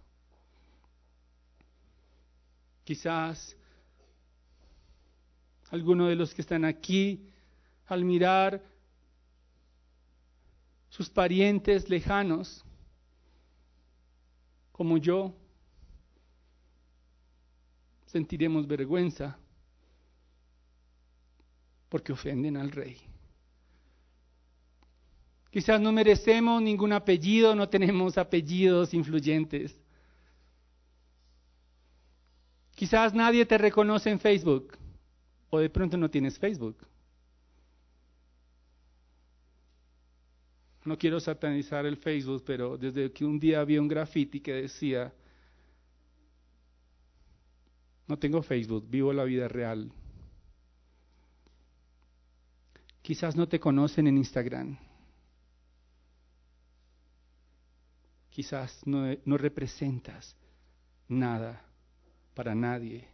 Quizás 2.84 3.56
alguno 5.70 6.10
de 6.10 6.18
los 6.18 6.34
que 6.34 6.42
están 6.42 6.66
aquí, 6.66 7.30
al 7.86 8.04
mirar 8.04 8.71
sus 10.92 11.10
parientes 11.10 11.90
lejanos, 11.90 12.66
como 14.74 14.98
yo, 14.98 15.34
sentiremos 18.08 18.68
vergüenza 18.68 19.38
porque 21.88 22.12
ofenden 22.12 22.58
al 22.58 22.72
rey. 22.72 22.98
Quizás 25.50 25.80
no 25.80 25.94
merecemos 25.94 26.62
ningún 26.62 26.92
apellido, 26.92 27.56
no 27.56 27.70
tenemos 27.70 28.18
apellidos 28.18 28.94
influyentes. 28.94 29.80
Quizás 32.76 33.14
nadie 33.14 33.46
te 33.46 33.58
reconoce 33.58 34.10
en 34.10 34.20
Facebook 34.20 34.78
o 35.50 35.60
de 35.60 35.70
pronto 35.70 35.96
no 35.96 36.10
tienes 36.10 36.38
Facebook. 36.38 36.91
No 40.84 40.98
quiero 40.98 41.20
satanizar 41.20 41.86
el 41.86 41.98
Facebook, 41.98 42.44
pero 42.46 42.78
desde 42.78 43.12
que 43.12 43.24
un 43.24 43.40
día 43.40 43.62
había 43.62 43.80
un 43.80 43.88
graffiti 43.88 44.40
que 44.40 44.54
decía, 44.54 45.14
no 48.08 48.18
tengo 48.18 48.42
Facebook, 48.42 48.86
vivo 48.90 49.14
la 49.14 49.24
vida 49.24 49.48
real. 49.48 49.92
Quizás 53.02 53.36
no 53.36 53.48
te 53.48 53.60
conocen 53.60 54.08
en 54.08 54.18
Instagram. 54.18 54.78
Quizás 58.30 58.82
no, 58.86 59.06
no 59.26 59.38
representas 59.38 60.36
nada 61.08 61.64
para 62.34 62.56
nadie. 62.56 63.08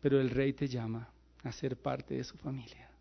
Pero 0.00 0.20
el 0.20 0.30
rey 0.30 0.52
te 0.52 0.68
llama 0.68 1.08
a 1.42 1.52
ser 1.52 1.76
parte 1.76 2.14
de 2.14 2.24
su 2.24 2.36
familia. 2.36 2.95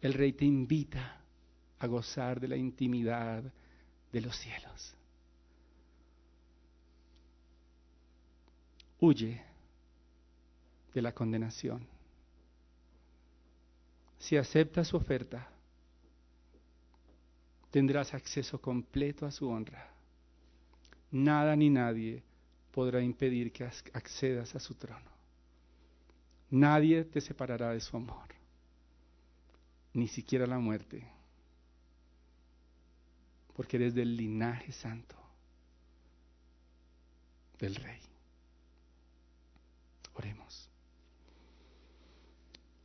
El 0.00 0.14
rey 0.14 0.32
te 0.32 0.44
invita 0.44 1.20
a 1.78 1.86
gozar 1.86 2.40
de 2.40 2.48
la 2.48 2.56
intimidad 2.56 3.42
de 4.12 4.20
los 4.20 4.36
cielos. 4.36 4.94
Huye 8.98 9.42
de 10.92 11.02
la 11.02 11.12
condenación. 11.12 11.86
Si 14.18 14.36
aceptas 14.36 14.88
su 14.88 14.96
oferta, 14.96 15.48
tendrás 17.70 18.12
acceso 18.12 18.60
completo 18.60 19.24
a 19.24 19.30
su 19.30 19.48
honra. 19.48 19.88
Nada 21.10 21.56
ni 21.56 21.70
nadie 21.70 22.22
podrá 22.70 23.00
impedir 23.00 23.52
que 23.52 23.64
accedas 23.64 24.54
a 24.54 24.60
su 24.60 24.74
trono. 24.74 25.10
Nadie 26.50 27.04
te 27.04 27.20
separará 27.20 27.70
de 27.70 27.80
su 27.80 27.96
amor, 27.96 28.39
ni 29.92 30.08
siquiera 30.08 30.46
la 30.46 30.58
muerte, 30.58 31.06
porque 33.54 33.76
eres 33.76 33.94
del 33.94 34.16
linaje 34.16 34.72
santo 34.72 35.16
del 37.58 37.74
Rey. 37.74 38.00
Oremos. 40.14 40.68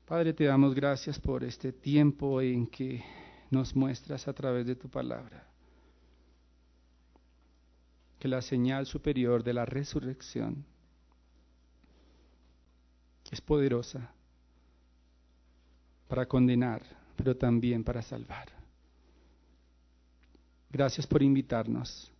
Padre, 0.06 0.34
te 0.34 0.46
damos 0.46 0.76
gracias 0.76 1.20
por 1.20 1.44
este 1.44 1.74
tiempo 1.74 2.42
en 2.42 2.68
que 2.68 3.04
nos 3.50 3.76
muestras 3.76 4.28
a 4.28 4.34
través 4.34 4.66
de 4.66 4.76
tu 4.76 4.90
palabra 4.90 5.48
que 8.20 8.28
la 8.28 8.42
señal 8.42 8.88
superior 8.88 9.44
de 9.44 9.54
la 9.54 9.66
resurrección 9.66 10.66
es 13.30 13.40
poderosa 13.40 14.15
para 16.08 16.26
condenar, 16.28 16.84
pero 17.16 17.36
también 17.36 17.84
para 17.84 18.02
salvar. 18.02 18.50
Gracias 20.70 21.08
por 21.08 21.24
invitarnos 21.24 22.12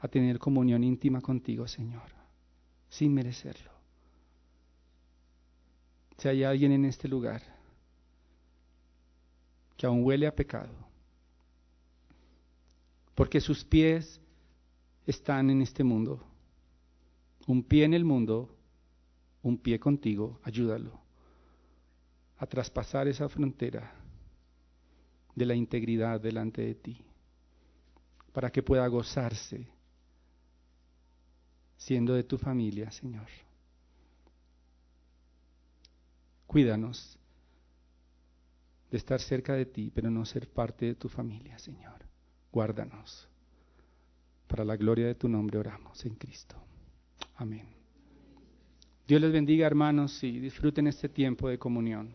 a 0.00 0.08
tener 0.08 0.38
comunión 0.38 0.82
íntima 0.82 1.20
contigo, 1.20 1.66
Señor, 1.68 2.10
sin 2.88 3.12
merecerlo. 3.14 3.70
Si 6.18 6.28
hay 6.28 6.44
alguien 6.44 6.72
en 6.72 6.84
este 6.84 7.08
lugar 7.08 7.42
que 9.76 9.86
aún 9.86 10.04
huele 10.04 10.26
a 10.26 10.34
pecado, 10.34 10.72
porque 13.14 13.40
sus 13.40 13.64
pies 13.64 14.20
están 15.06 15.50
en 15.50 15.62
este 15.62 15.84
mundo, 15.84 16.20
un 17.46 17.62
pie 17.62 17.84
en 17.84 17.94
el 17.94 18.04
mundo, 18.04 18.48
un 19.42 19.58
pie 19.58 19.78
contigo, 19.78 20.40
ayúdalo 20.42 21.03
a 22.38 22.46
traspasar 22.46 23.08
esa 23.08 23.28
frontera 23.28 23.92
de 25.34 25.46
la 25.46 25.54
integridad 25.54 26.20
delante 26.20 26.62
de 26.62 26.74
ti, 26.74 27.04
para 28.32 28.50
que 28.50 28.62
pueda 28.62 28.86
gozarse 28.88 29.66
siendo 31.76 32.14
de 32.14 32.24
tu 32.24 32.38
familia, 32.38 32.90
Señor. 32.90 33.26
Cuídanos 36.46 37.18
de 38.90 38.98
estar 38.98 39.20
cerca 39.20 39.54
de 39.54 39.66
ti, 39.66 39.90
pero 39.92 40.10
no 40.10 40.24
ser 40.24 40.48
parte 40.48 40.86
de 40.86 40.94
tu 40.94 41.08
familia, 41.08 41.58
Señor. 41.58 42.04
Guárdanos. 42.52 43.28
Para 44.46 44.64
la 44.64 44.76
gloria 44.76 45.06
de 45.06 45.14
tu 45.14 45.28
nombre 45.28 45.58
oramos 45.58 46.04
en 46.06 46.14
Cristo. 46.14 46.56
Amén. 47.36 47.66
Dios 49.06 49.20
les 49.20 49.32
bendiga, 49.32 49.66
hermanos, 49.66 50.22
y 50.22 50.38
disfruten 50.38 50.86
este 50.86 51.08
tiempo 51.08 51.48
de 51.48 51.58
comunión. 51.58 52.14